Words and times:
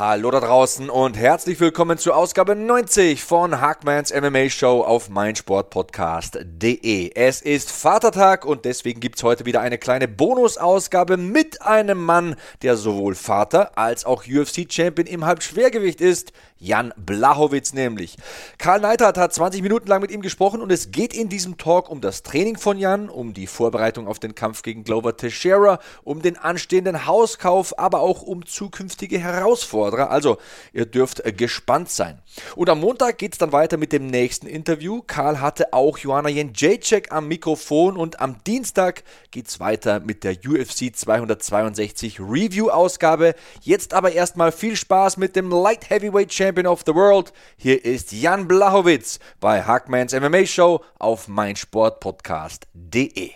Hallo 0.00 0.30
da 0.30 0.40
draußen 0.40 0.88
und 0.88 1.18
herzlich 1.18 1.60
willkommen 1.60 1.98
zur 1.98 2.16
Ausgabe 2.16 2.56
90 2.56 3.22
von 3.22 3.60
Hackmans 3.60 4.14
MMA 4.14 4.48
Show 4.48 4.80
auf 4.80 5.10
meinsportpodcast.de. 5.10 7.12
Es 7.14 7.42
ist 7.42 7.70
Vatertag 7.70 8.46
und 8.46 8.64
deswegen 8.64 9.00
gibt 9.00 9.18
es 9.18 9.22
heute 9.22 9.44
wieder 9.44 9.60
eine 9.60 9.76
kleine 9.76 10.08
Bonusausgabe 10.08 11.18
mit 11.18 11.60
einem 11.60 12.02
Mann, 12.02 12.36
der 12.62 12.78
sowohl 12.78 13.14
Vater 13.14 13.76
als 13.76 14.06
auch 14.06 14.24
UFC-Champion 14.26 15.06
im 15.06 15.26
Halbschwergewicht 15.26 16.00
ist. 16.00 16.32
Jan 16.62 16.92
Blachowitz 16.94 17.72
nämlich. 17.72 18.18
Karl 18.58 18.80
Neidhardt 18.80 19.16
hat 19.16 19.32
20 19.32 19.62
Minuten 19.62 19.88
lang 19.88 20.02
mit 20.02 20.10
ihm 20.10 20.20
gesprochen 20.20 20.60
und 20.60 20.70
es 20.70 20.92
geht 20.92 21.14
in 21.14 21.30
diesem 21.30 21.56
Talk 21.56 21.88
um 21.88 22.02
das 22.02 22.22
Training 22.22 22.58
von 22.58 22.76
Jan, 22.76 23.08
um 23.08 23.32
die 23.32 23.46
Vorbereitung 23.46 24.06
auf 24.06 24.18
den 24.18 24.34
Kampf 24.34 24.60
gegen 24.60 24.84
Glover 24.84 25.16
Teixeira, 25.16 25.78
um 26.04 26.20
den 26.20 26.36
anstehenden 26.36 27.06
Hauskauf, 27.06 27.78
aber 27.78 28.00
auch 28.00 28.20
um 28.20 28.44
zukünftige 28.44 29.18
Herausforderer. 29.18 30.10
Also, 30.10 30.36
ihr 30.74 30.84
dürft 30.84 31.22
gespannt 31.38 31.88
sein. 31.88 32.20
Und 32.56 32.68
am 32.68 32.80
Montag 32.80 33.16
geht 33.16 33.32
es 33.32 33.38
dann 33.38 33.52
weiter 33.52 33.78
mit 33.78 33.92
dem 33.92 34.06
nächsten 34.06 34.46
Interview. 34.46 35.00
Karl 35.06 35.40
hatte 35.40 35.72
auch 35.72 35.96
Joanna 35.96 36.28
Jędrzejczyk 36.28 37.10
am 37.10 37.26
Mikrofon 37.26 37.96
und 37.96 38.20
am 38.20 38.36
Dienstag 38.44 39.02
geht 39.30 39.48
es 39.48 39.60
weiter 39.60 40.00
mit 40.00 40.24
der 40.24 40.36
UFC 40.46 40.94
262 40.94 42.20
Review-Ausgabe. 42.20 43.34
Jetzt 43.62 43.94
aber 43.94 44.12
erstmal 44.12 44.52
viel 44.52 44.76
Spaß 44.76 45.16
mit 45.16 45.36
dem 45.36 45.50
Light 45.50 45.88
Heavyweight 45.88 46.30
Champion 46.30 46.49
Champion 46.50 46.66
of 46.66 46.82
the 46.84 46.94
World. 46.94 47.32
Hier 47.56 47.84
ist 47.84 48.10
Jan 48.10 48.48
Blachowitz 48.48 49.20
bei 49.38 49.62
Hackmans 49.62 50.12
MMA 50.12 50.46
Show 50.46 50.82
auf 50.98 51.28
meinsportpodcast.de. 51.28 53.30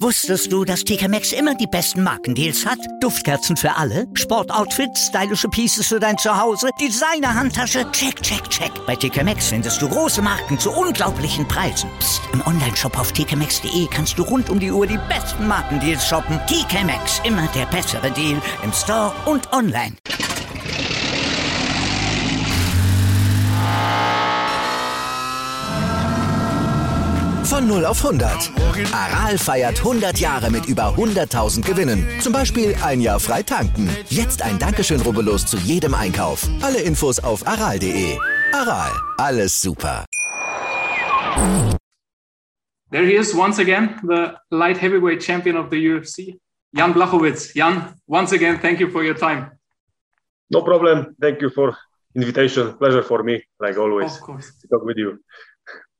Wusstest 0.00 0.52
du, 0.52 0.64
dass 0.64 0.84
TK 0.84 1.08
Maxx 1.08 1.32
immer 1.32 1.54
die 1.54 1.66
besten 1.66 2.02
Markendeals 2.02 2.64
hat? 2.64 2.78
Duftkerzen 3.00 3.56
für 3.56 3.76
alle, 3.76 4.06
Sportoutfits, 4.14 5.08
stylische 5.08 5.48
Pieces 5.48 5.88
für 5.88 6.00
dein 6.00 6.16
Zuhause, 6.18 6.70
Designer-Handtasche, 6.80 7.90
check, 7.92 8.20
check, 8.22 8.48
check. 8.48 8.70
Bei 8.86 8.96
TK 8.96 9.24
Maxx 9.24 9.48
findest 9.48 9.82
du 9.82 9.88
große 9.88 10.22
Marken 10.22 10.58
zu 10.58 10.70
unglaublichen 10.70 11.46
Preisen. 11.46 11.90
Psst. 11.98 12.22
im 12.32 12.46
Onlineshop 12.46 12.98
auf 12.98 13.12
tkmaxx.de 13.12 13.86
kannst 13.88 14.18
du 14.18 14.22
rund 14.22 14.50
um 14.50 14.58
die 14.58 14.70
Uhr 14.70 14.86
die 14.86 14.98
besten 15.08 15.46
Markendeals 15.46 16.06
shoppen. 16.06 16.40
TK 16.46 16.84
Maxx, 16.84 17.20
immer 17.24 17.46
der 17.54 17.66
bessere 17.66 18.10
Deal 18.12 18.40
im 18.62 18.72
Store 18.72 19.12
und 19.26 19.52
online. 19.52 19.96
Von 27.60 27.68
0 27.68 27.84
auf 27.84 28.02
100. 28.02 28.52
Aral 28.94 29.36
feiert 29.36 29.80
100 29.80 30.18
Jahre 30.18 30.50
mit 30.50 30.64
über 30.64 30.94
100.000 30.96 31.62
Gewinnen. 31.62 32.06
Zum 32.22 32.32
Beispiel 32.32 32.74
ein 32.82 33.02
Jahr 33.02 33.20
frei 33.20 33.42
tanken. 33.42 33.86
Jetzt 34.08 34.40
ein 34.40 34.58
Dankeschön, 34.58 35.02
rubbellos 35.02 35.44
zu 35.44 35.58
jedem 35.58 35.92
Einkauf. 35.92 36.48
Alle 36.62 36.80
Infos 36.80 37.18
auf 37.18 37.46
aral.de. 37.46 38.16
Aral, 38.54 38.90
alles 39.18 39.60
super. 39.60 40.06
There 42.90 43.04
he 43.04 43.16
is 43.16 43.34
once 43.34 43.58
again, 43.58 44.00
the 44.08 44.32
light 44.50 44.80
heavyweight 44.80 45.20
champion 45.20 45.58
of 45.58 45.68
the 45.70 45.76
UFC, 45.76 46.38
Jan 46.72 46.94
Blachowicz. 46.94 47.54
Jan, 47.54 47.92
once 48.08 48.32
again, 48.32 48.58
thank 48.62 48.80
you 48.80 48.88
for 48.90 49.04
your 49.04 49.14
time. 49.14 49.50
No 50.48 50.62
problem. 50.62 51.14
Thank 51.20 51.42
you 51.42 51.50
for 51.50 51.76
invitation. 52.16 52.72
Pleasure 52.78 53.02
for 53.02 53.22
me, 53.22 53.42
like 53.60 53.76
always, 53.76 54.16
Of 54.16 54.22
course. 54.22 54.50
to 54.62 54.66
talk 54.68 54.82
with 54.82 54.96
you. 54.96 55.18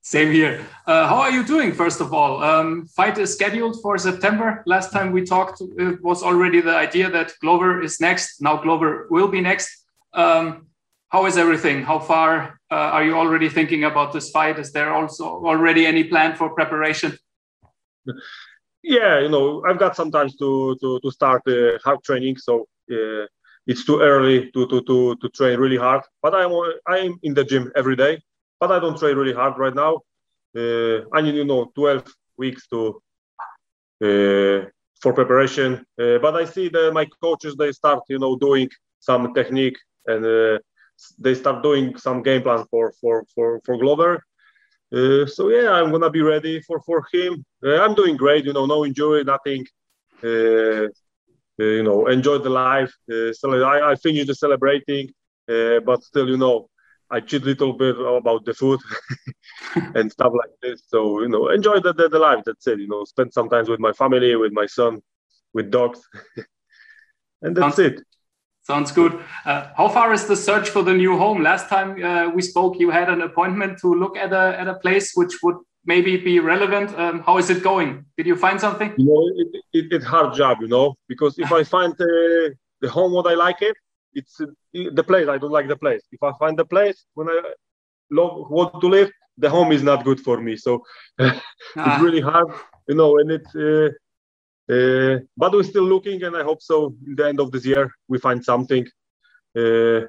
Same 0.02 0.32
here. 0.32 0.66
Uh, 0.86 1.06
how 1.06 1.16
are 1.16 1.30
you 1.30 1.44
doing, 1.44 1.72
first 1.72 2.00
of 2.00 2.14
all? 2.14 2.42
Um, 2.42 2.86
fight 2.86 3.18
is 3.18 3.34
scheduled 3.34 3.82
for 3.82 3.98
September. 3.98 4.62
Last 4.64 4.92
time 4.92 5.12
we 5.12 5.22
talked, 5.24 5.60
it 5.60 6.02
was 6.02 6.22
already 6.22 6.62
the 6.62 6.74
idea 6.74 7.10
that 7.10 7.32
Glover 7.42 7.82
is 7.82 8.00
next. 8.00 8.40
Now 8.40 8.56
Glover 8.56 9.06
will 9.10 9.28
be 9.28 9.42
next. 9.42 9.68
Um, 10.14 10.68
how 11.10 11.26
is 11.26 11.36
everything? 11.36 11.82
How 11.82 11.98
far 11.98 12.60
uh, 12.70 12.74
are 12.74 13.04
you 13.04 13.14
already 13.14 13.50
thinking 13.50 13.84
about 13.84 14.12
this 14.12 14.30
fight? 14.30 14.58
Is 14.58 14.72
there 14.72 14.92
also 14.92 15.24
already 15.24 15.84
any 15.84 16.04
plan 16.04 16.34
for 16.34 16.54
preparation? 16.54 17.18
Yeah, 18.82 19.20
you 19.20 19.28
know, 19.28 19.62
I've 19.68 19.78
got 19.78 19.96
some 19.96 20.10
time 20.10 20.30
to 20.38 20.76
to, 20.80 21.00
to 21.00 21.10
start 21.10 21.42
uh, 21.46 21.78
hard 21.84 22.02
training, 22.02 22.38
so 22.38 22.66
uh, 22.90 23.26
it's 23.66 23.84
too 23.84 24.00
early 24.00 24.50
to, 24.52 24.66
to 24.68 24.80
to 24.82 25.16
to 25.16 25.28
train 25.28 25.58
really 25.58 25.76
hard. 25.76 26.02
But 26.22 26.34
I'm 26.34 26.52
I'm 26.86 27.18
in 27.22 27.34
the 27.34 27.44
gym 27.44 27.70
every 27.76 27.96
day, 27.96 28.22
but 28.60 28.70
I 28.70 28.78
don't 28.78 28.98
train 28.98 29.16
really 29.16 29.34
hard 29.34 29.58
right 29.58 29.74
now. 29.74 30.00
Uh, 30.56 31.00
I 31.14 31.22
need 31.22 31.34
you 31.34 31.44
know 31.44 31.72
12 31.74 32.06
weeks 32.36 32.66
to 32.68 33.00
uh, 34.04 34.66
for 35.02 35.12
preparation. 35.14 35.84
Uh, 36.00 36.18
but 36.18 36.34
I 36.36 36.44
see 36.44 36.68
that 36.68 36.92
my 36.92 37.06
coaches 37.22 37.56
they 37.56 37.72
start 37.72 38.02
you 38.08 38.18
know 38.18 38.36
doing 38.36 38.68
some 39.00 39.32
technique 39.34 39.78
and 40.06 40.24
uh, 40.24 40.58
they 41.18 41.34
start 41.34 41.62
doing 41.62 41.96
some 41.96 42.22
game 42.22 42.42
plan 42.42 42.64
for 42.70 42.92
for 43.00 43.24
for 43.34 43.60
for 43.64 43.76
Glover. 43.78 44.22
Uh, 44.94 45.26
so 45.26 45.48
yeah, 45.48 45.70
I'm 45.70 45.90
gonna 45.90 46.10
be 46.10 46.22
ready 46.22 46.60
for 46.62 46.80
for 46.80 47.04
him. 47.12 47.44
Uh, 47.64 47.80
I'm 47.82 47.94
doing 47.94 48.16
great, 48.16 48.44
you 48.44 48.52
know, 48.52 48.66
no 48.66 48.84
injury, 48.84 49.24
nothing. 49.24 49.64
You 50.22 51.82
know, 51.82 52.06
enjoy 52.06 52.38
the 52.38 52.50
life. 52.50 52.92
I, 53.10 53.90
I 53.90 53.94
finished 53.96 54.28
the 54.28 54.34
celebrating, 54.34 55.10
but 55.46 56.02
still, 56.02 56.28
you 56.28 56.38
know, 56.38 56.69
I 57.10 57.20
cheat 57.20 57.42
a 57.42 57.46
little 57.46 57.72
bit 57.72 57.96
about 57.98 58.44
the 58.44 58.54
food 58.54 58.80
and 59.96 60.10
stuff 60.10 60.32
like 60.32 60.50
this. 60.62 60.82
So 60.88 61.20
you 61.22 61.28
know, 61.28 61.48
enjoy 61.48 61.80
the, 61.80 61.92
the, 61.92 62.08
the 62.08 62.18
life. 62.18 62.42
That's 62.46 62.66
it. 62.66 62.78
You 62.80 62.88
know, 62.88 63.04
spend 63.04 63.32
some 63.32 63.48
time 63.48 63.66
with 63.68 63.80
my 63.80 63.92
family, 63.92 64.36
with 64.36 64.52
my 64.52 64.66
son, 64.66 65.00
with 65.52 65.70
dogs, 65.70 66.00
and 67.42 67.56
that's 67.56 67.76
Sounds- 67.76 67.92
it. 67.98 68.02
Sounds 68.62 68.92
good. 68.92 69.18
Uh, 69.46 69.68
how 69.76 69.88
far 69.88 70.12
is 70.12 70.26
the 70.26 70.36
search 70.36 70.68
for 70.68 70.82
the 70.84 70.92
new 70.92 71.16
home? 71.18 71.42
Last 71.42 71.68
time 71.68 72.04
uh, 72.04 72.28
we 72.30 72.42
spoke, 72.42 72.78
you 72.78 72.90
had 72.90 73.08
an 73.08 73.22
appointment 73.22 73.78
to 73.80 73.88
look 73.92 74.16
at 74.16 74.32
a 74.32 74.54
at 74.60 74.68
a 74.68 74.74
place 74.74 75.12
which 75.14 75.32
would 75.42 75.56
maybe 75.86 76.16
be 76.18 76.38
relevant. 76.38 76.96
Um, 76.96 77.20
how 77.26 77.38
is 77.38 77.50
it 77.50 77.62
going? 77.64 78.04
Did 78.16 78.26
you 78.26 78.36
find 78.36 78.60
something? 78.60 78.94
you 78.98 79.06
know 79.06 79.22
it, 79.42 79.48
it, 79.72 79.92
it's 79.94 80.04
hard 80.04 80.34
job 80.34 80.58
you 80.60 80.68
know 80.68 80.94
because 81.08 81.36
if 81.38 81.50
i 81.50 81.62
find 81.76 81.92
uh, 81.94 82.06
the 82.82 82.88
home 82.96 83.12
what 83.12 83.26
i 83.26 83.34
like 83.34 83.60
it 83.62 83.76
it's 84.14 84.40
uh, 84.40 84.46
the 84.72 85.04
place 85.04 85.28
i 85.28 85.38
don't 85.38 85.52
like 85.58 85.68
the 85.68 85.76
place. 85.76 86.02
If 86.12 86.22
i 86.22 86.32
find 86.38 86.58
the 86.58 86.64
place 86.64 87.06
when 87.14 87.28
i 87.28 87.40
love 88.10 88.50
want 88.50 88.80
to 88.80 88.88
live 88.88 89.10
the 89.38 89.48
home 89.50 89.72
is 89.72 89.82
not 89.82 90.04
good 90.04 90.20
for 90.20 90.40
me. 90.40 90.56
So 90.56 90.82
Ah, 91.76 91.86
it's 91.86 91.98
really 91.98 92.20
hard 92.20 92.48
you 92.88 92.94
know 92.94 93.18
and 93.18 93.30
it's 93.30 93.54
uh, 93.54 93.88
uh, 94.74 95.18
but 95.36 95.52
we're 95.52 95.62
still 95.62 95.84
looking 95.94 96.22
and 96.24 96.36
i 96.36 96.42
hope 96.42 96.62
so 96.62 96.94
in 97.06 97.14
the 97.16 97.26
end 97.28 97.40
of 97.40 97.50
this 97.52 97.64
year 97.66 97.90
we 98.08 98.18
find 98.18 98.44
something. 98.44 98.84
Uh, 99.56 100.02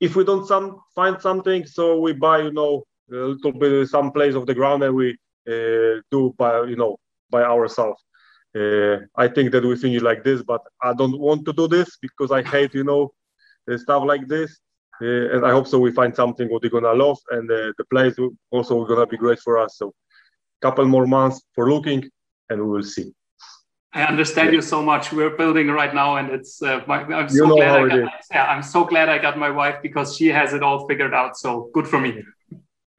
if 0.00 0.16
we 0.16 0.24
don't 0.24 0.46
some 0.46 0.80
find 0.94 1.20
something 1.20 1.66
so 1.66 2.00
we 2.00 2.12
buy 2.12 2.38
you 2.38 2.52
know 2.52 2.84
a 3.12 3.14
little 3.14 3.52
bit 3.52 3.88
some 3.88 4.10
place 4.12 4.34
of 4.34 4.46
the 4.46 4.54
ground 4.54 4.82
and 4.82 4.94
we 4.94 5.16
uh, 5.48 6.00
do 6.10 6.34
by 6.38 6.62
you 6.64 6.76
know 6.76 6.96
by 7.30 7.42
ourselves. 7.42 8.00
Uh, 8.56 8.98
I 9.16 9.28
think 9.28 9.52
that 9.52 9.64
we 9.64 9.76
finish 9.76 10.02
like 10.02 10.24
this, 10.24 10.42
but 10.42 10.62
I 10.82 10.92
don't 10.94 11.18
want 11.18 11.44
to 11.46 11.52
do 11.52 11.68
this 11.68 11.96
because 12.00 12.30
I 12.30 12.42
hate, 12.42 12.74
you 12.74 12.84
know, 12.84 13.12
stuff 13.76 14.04
like 14.06 14.26
this. 14.28 14.58
uh, 15.02 15.34
and 15.34 15.46
I 15.46 15.50
hope 15.50 15.66
so. 15.66 15.78
We 15.78 15.92
find 15.92 16.14
something 16.14 16.48
what 16.48 16.62
they're 16.62 16.70
gonna 16.70 16.92
love, 16.92 17.18
and 17.30 17.50
uh, 17.50 17.72
the 17.78 17.84
place 17.90 18.14
also 18.50 18.84
gonna 18.84 19.06
be 19.06 19.16
great 19.16 19.40
for 19.40 19.58
us. 19.58 19.76
So, 19.78 19.94
couple 20.60 20.84
more 20.86 21.06
months 21.06 21.40
for 21.54 21.70
looking, 21.70 22.10
and 22.50 22.60
we 22.60 22.68
will 22.68 22.82
see. 22.82 23.12
I 23.94 24.02
understand 24.02 24.48
yeah. 24.48 24.56
you 24.56 24.62
so 24.62 24.82
much. 24.82 25.12
We're 25.12 25.36
building 25.36 25.68
right 25.68 25.94
now, 25.94 26.16
and 26.16 26.30
it's. 26.30 26.62
Uh, 26.62 26.80
my, 26.86 27.02
I'm 27.04 27.28
so 27.28 27.46
glad 27.46 27.80
I 27.80 27.88
got. 27.88 28.12
Yeah, 28.30 28.44
I'm 28.44 28.62
so 28.62 28.84
glad 28.84 29.08
I 29.08 29.18
got 29.18 29.38
my 29.38 29.50
wife 29.50 29.76
because 29.82 30.16
she 30.16 30.26
has 30.28 30.52
it 30.52 30.62
all 30.62 30.86
figured 30.86 31.14
out. 31.14 31.36
So 31.36 31.70
good 31.72 31.86
for 31.86 32.00
me. 32.00 32.22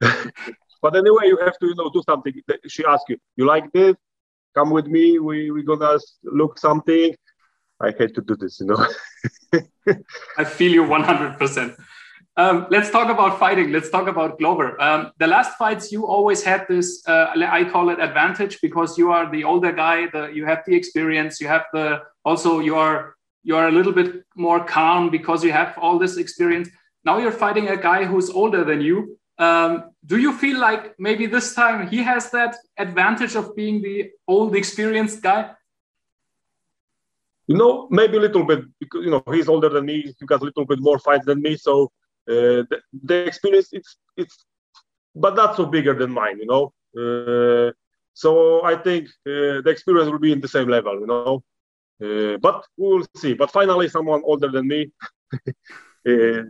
but 0.00 0.96
anyway, 0.96 1.26
you 1.26 1.38
have 1.44 1.58
to 1.58 1.66
you 1.66 1.74
know 1.74 1.90
do 1.90 2.02
something. 2.08 2.32
She 2.66 2.84
asks 2.84 3.04
you, 3.08 3.18
"You 3.36 3.46
like 3.46 3.70
this? 3.72 3.94
Come 4.54 4.70
with 4.70 4.86
me. 4.86 5.18
We 5.18 5.50
we 5.50 5.62
gonna 5.62 5.98
look 6.24 6.58
something." 6.58 7.14
I 7.80 7.92
hate 7.92 8.14
to 8.14 8.20
do 8.20 8.36
this, 8.36 8.60
you 8.60 8.66
know. 8.66 8.86
I 10.38 10.44
feel 10.44 10.72
you 10.72 10.84
100%. 10.84 11.76
Um, 12.36 12.66
let's 12.70 12.90
talk 12.90 13.10
about 13.10 13.38
fighting. 13.38 13.72
Let's 13.72 13.90
talk 13.90 14.06
about 14.06 14.38
Glover. 14.38 14.80
Um, 14.80 15.12
the 15.18 15.26
last 15.26 15.56
fights, 15.56 15.90
you 15.90 16.06
always 16.06 16.42
had 16.42 16.66
this, 16.68 17.02
uh, 17.06 17.32
I 17.36 17.64
call 17.64 17.90
it 17.90 17.98
advantage 17.98 18.60
because 18.60 18.96
you 18.96 19.10
are 19.10 19.30
the 19.30 19.44
older 19.44 19.72
guy, 19.72 20.06
the, 20.06 20.28
you 20.28 20.44
have 20.46 20.62
the 20.66 20.74
experience, 20.76 21.40
you 21.40 21.48
have 21.48 21.64
the, 21.72 22.02
also 22.24 22.60
you 22.60 22.76
are, 22.76 23.16
you 23.42 23.56
are 23.56 23.68
a 23.68 23.72
little 23.72 23.92
bit 23.92 24.24
more 24.36 24.62
calm 24.64 25.10
because 25.10 25.42
you 25.42 25.52
have 25.52 25.76
all 25.78 25.98
this 25.98 26.18
experience. 26.18 26.68
Now 27.04 27.18
you're 27.18 27.32
fighting 27.32 27.68
a 27.68 27.76
guy 27.76 28.04
who's 28.04 28.30
older 28.30 28.62
than 28.64 28.80
you. 28.80 29.18
Um, 29.38 29.90
do 30.04 30.18
you 30.18 30.32
feel 30.32 30.58
like 30.58 30.94
maybe 30.98 31.24
this 31.26 31.54
time 31.54 31.88
he 31.88 32.02
has 32.02 32.30
that 32.30 32.56
advantage 32.78 33.34
of 33.36 33.56
being 33.56 33.80
the 33.80 34.10
old 34.28 34.54
experienced 34.54 35.22
guy? 35.22 35.50
You 37.50 37.56
know, 37.56 37.88
maybe 37.90 38.16
a 38.16 38.20
little 38.20 38.44
bit 38.44 38.60
because 38.78 39.04
you 39.04 39.10
know 39.10 39.24
he's 39.34 39.48
older 39.48 39.68
than 39.68 39.84
me. 39.84 39.96
He 40.16 40.24
got 40.24 40.40
a 40.40 40.44
little 40.44 40.64
bit 40.64 40.78
more 40.88 41.00
fights 41.00 41.26
than 41.26 41.42
me, 41.42 41.56
so 41.56 41.90
uh, 42.30 42.62
the, 42.70 42.78
the, 43.08 43.16
experience 43.26 43.70
it's 43.72 43.96
it's, 44.16 44.36
but 45.16 45.34
not 45.34 45.56
so 45.56 45.66
bigger 45.66 45.94
than 46.00 46.12
mine. 46.12 46.38
You 46.42 46.48
know, 46.52 46.64
uh, 47.02 47.72
so 48.14 48.62
I 48.62 48.76
think 48.76 49.08
uh, 49.26 49.58
the 49.64 49.70
experience 49.76 50.08
will 50.08 50.20
be 50.20 50.30
in 50.30 50.40
the 50.40 50.52
same 50.56 50.68
level. 50.68 50.94
You 51.00 51.08
know, 51.12 51.42
uh, 52.04 52.36
but 52.38 52.64
we 52.76 52.86
will 52.86 53.06
see. 53.16 53.34
But 53.34 53.50
finally, 53.50 53.88
someone 53.88 54.22
older 54.24 54.50
than 54.56 54.66
me. 54.68 54.80
Uh, 56.08 56.44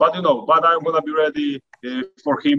but 0.00 0.16
you 0.16 0.22
know, 0.22 0.44
but 0.44 0.66
I'm 0.66 0.82
gonna 0.82 1.00
be 1.00 1.12
ready 1.12 1.62
uh, 1.86 2.02
for 2.24 2.40
him 2.40 2.58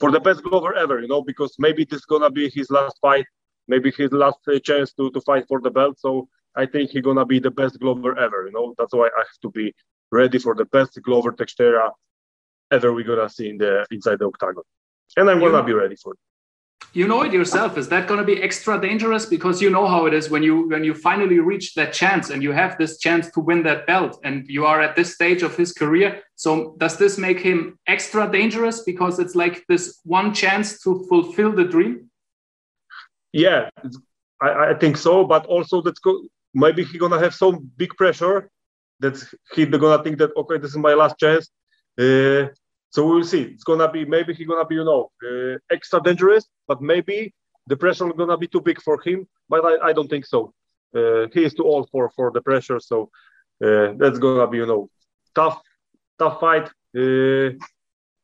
for 0.00 0.10
the 0.10 0.18
best 0.18 0.42
Glover 0.42 0.72
ever. 0.74 0.98
You 1.02 1.08
know, 1.08 1.20
because 1.20 1.54
maybe 1.58 1.84
this 1.84 1.98
is 1.98 2.06
gonna 2.06 2.30
be 2.30 2.48
his 2.48 2.70
last 2.70 2.96
fight, 3.02 3.26
maybe 3.68 3.90
his 3.90 4.12
last 4.12 4.38
chance 4.64 4.94
to 4.94 5.10
to 5.10 5.20
fight 5.20 5.44
for 5.46 5.60
the 5.60 5.70
belt. 5.70 5.98
So 5.98 6.26
I 6.56 6.66
think 6.66 6.90
he's 6.90 7.02
gonna 7.02 7.26
be 7.26 7.38
the 7.38 7.50
best 7.50 7.78
Glover 7.78 8.18
ever. 8.18 8.46
You 8.46 8.52
know, 8.52 8.74
that's 8.78 8.94
why 8.94 9.06
I 9.08 9.20
have 9.20 9.40
to 9.42 9.50
be 9.50 9.74
ready 10.10 10.38
for 10.38 10.54
the 10.54 10.64
best 10.64 11.00
Glover 11.02 11.32
Teixeira 11.32 11.92
ever 12.70 12.92
we're 12.92 13.04
gonna 13.04 13.28
see 13.28 13.50
in 13.50 13.58
the 13.58 13.86
inside 13.90 14.18
the 14.18 14.26
octagon, 14.26 14.64
and 15.16 15.30
I'm 15.30 15.40
gonna 15.40 15.62
be 15.62 15.72
ready 15.72 15.96
for 15.96 16.14
it. 16.14 16.18
You 16.92 17.06
know 17.06 17.22
it 17.22 17.32
yourself. 17.32 17.76
Is 17.76 17.88
that 17.88 18.06
going 18.06 18.20
to 18.20 18.24
be 18.24 18.42
extra 18.42 18.80
dangerous 18.80 19.26
because 19.26 19.60
you 19.60 19.68
know 19.68 19.86
how 19.86 20.06
it 20.06 20.14
is 20.14 20.30
when 20.30 20.42
you 20.42 20.68
when 20.68 20.82
you 20.82 20.94
finally 20.94 21.40
reach 21.40 21.74
that 21.74 21.92
chance 21.92 22.30
and 22.30 22.42
you 22.42 22.52
have 22.52 22.78
this 22.78 22.98
chance 22.98 23.30
to 23.32 23.40
win 23.40 23.62
that 23.64 23.86
belt 23.86 24.18
and 24.24 24.46
you 24.48 24.64
are 24.64 24.80
at 24.80 24.96
this 24.96 25.12
stage 25.12 25.42
of 25.42 25.54
his 25.54 25.72
career. 25.72 26.22
So 26.36 26.74
does 26.78 26.96
this 26.96 27.18
make 27.18 27.38
him 27.38 27.78
extra 27.86 28.30
dangerous 28.30 28.80
because 28.80 29.18
it's 29.18 29.34
like 29.34 29.64
this 29.68 30.00
one 30.04 30.32
chance 30.32 30.80
to 30.84 31.04
fulfill 31.08 31.52
the 31.52 31.64
dream? 31.64 32.10
Yeah, 33.32 33.68
I, 34.40 34.70
I 34.70 34.74
think 34.74 34.96
so. 34.96 35.24
But 35.24 35.44
also 35.46 35.82
that's 35.82 35.98
go, 35.98 36.22
maybe 36.56 36.82
he's 36.84 37.00
gonna 37.00 37.18
have 37.18 37.34
some 37.34 37.70
big 37.76 37.92
pressure 37.96 38.50
that 39.00 39.14
he's 39.54 39.68
gonna 39.68 40.02
think 40.02 40.18
that 40.18 40.30
okay, 40.36 40.58
this 40.58 40.70
is 40.70 40.78
my 40.88 40.94
last 40.94 41.16
chance. 41.18 41.44
Uh, 41.98 42.46
so 42.90 43.06
we'll 43.06 43.30
see. 43.34 43.42
It's 43.54 43.64
gonna 43.64 43.90
be 43.96 44.04
maybe 44.04 44.32
he's 44.34 44.46
gonna 44.46 44.64
be 44.72 44.76
you 44.76 44.84
know 44.90 45.10
uh, 45.28 45.58
extra 45.70 46.00
dangerous, 46.00 46.44
but 46.66 46.80
maybe 46.80 47.34
the 47.66 47.76
pressure 47.76 48.06
is 48.08 48.14
gonna 48.16 48.38
be 48.38 48.48
too 48.48 48.62
big 48.62 48.80
for 48.80 49.00
him. 49.06 49.26
But 49.48 49.64
I, 49.70 49.88
I 49.88 49.92
don't 49.92 50.08
think 50.08 50.26
so. 50.26 50.52
Uh, 50.96 51.26
he 51.34 51.44
is 51.44 51.54
too 51.54 51.64
old 51.64 51.88
for 51.92 52.10
for 52.16 52.30
the 52.32 52.40
pressure, 52.40 52.80
so 52.80 53.10
uh, 53.64 53.88
that's 54.00 54.18
gonna 54.18 54.48
be 54.48 54.58
you 54.58 54.66
know 54.66 54.88
tough 55.34 55.60
tough 56.18 56.40
fight. 56.40 56.66
Uh, 56.96 57.50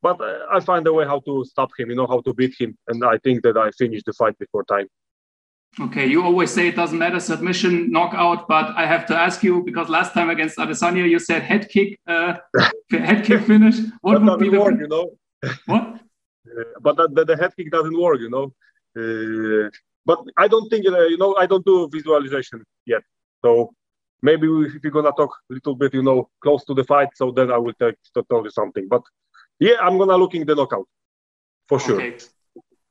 but 0.01 0.17
I 0.51 0.59
find 0.59 0.85
a 0.87 0.93
way 0.93 1.05
how 1.05 1.19
to 1.21 1.45
stop 1.45 1.69
him, 1.77 1.89
you 1.89 1.95
know, 1.95 2.07
how 2.07 2.19
to 2.21 2.33
beat 2.33 2.55
him, 2.59 2.77
and 2.89 3.05
I 3.05 3.17
think 3.23 3.43
that 3.43 3.57
I 3.57 3.71
finished 3.71 4.05
the 4.05 4.13
fight 4.13 4.37
before 4.37 4.65
time. 4.65 4.87
Okay, 5.79 6.05
you 6.05 6.23
always 6.23 6.51
say 6.51 6.67
it 6.67 6.75
doesn't 6.75 6.99
matter 6.99 7.19
submission, 7.19 7.89
knockout, 7.89 8.47
but 8.47 8.75
I 8.77 8.85
have 8.85 9.07
to 9.07 9.15
ask 9.15 9.41
you 9.41 9.63
because 9.63 9.89
last 9.89 10.13
time 10.13 10.29
against 10.29 10.57
Adesanya 10.57 11.09
you 11.09 11.17
said 11.17 11.41
head 11.41 11.67
kick, 11.67 11.99
uh, 12.05 12.35
head 12.91 13.25
kick 13.25 13.41
finish. 13.47 13.77
What 14.01 14.21
would 14.21 14.39
be 14.39 14.49
the 14.49 14.59
work, 14.59 14.75
you 14.79 14.87
know? 14.87 15.17
What? 15.65 15.83
Uh, 16.45 16.63
but 16.79 16.95
the, 16.97 17.25
the, 17.25 17.35
head 17.35 17.53
kick 17.57 17.71
doesn't 17.71 17.99
work, 17.99 18.19
you 18.19 18.29
know. 18.29 18.53
Uh, 18.95 19.69
but 20.05 20.19
I 20.37 20.47
don't 20.47 20.69
think 20.69 20.85
uh, 20.85 21.07
you 21.07 21.17
know 21.17 21.35
I 21.35 21.47
don't 21.47 21.65
do 21.65 21.89
visualization 21.91 22.63
yet. 22.85 23.01
So 23.43 23.73
maybe 24.21 24.47
if 24.75 24.83
you're 24.83 24.91
gonna 24.91 25.11
talk 25.17 25.31
a 25.49 25.53
little 25.53 25.75
bit, 25.75 25.95
you 25.95 26.03
know, 26.03 26.29
close 26.43 26.63
to 26.65 26.75
the 26.75 26.83
fight, 26.83 27.09
so 27.15 27.31
then 27.31 27.51
I 27.51 27.57
will 27.57 27.73
tell, 27.79 27.93
tell 28.29 28.43
you 28.43 28.51
something. 28.51 28.87
But 28.87 29.01
yeah, 29.59 29.77
I'm 29.81 29.97
gonna 29.97 30.17
looking 30.17 30.45
the 30.45 30.53
knockout 30.53 30.87
for 31.67 31.79
sure. 31.79 31.99
Okay 31.99 32.17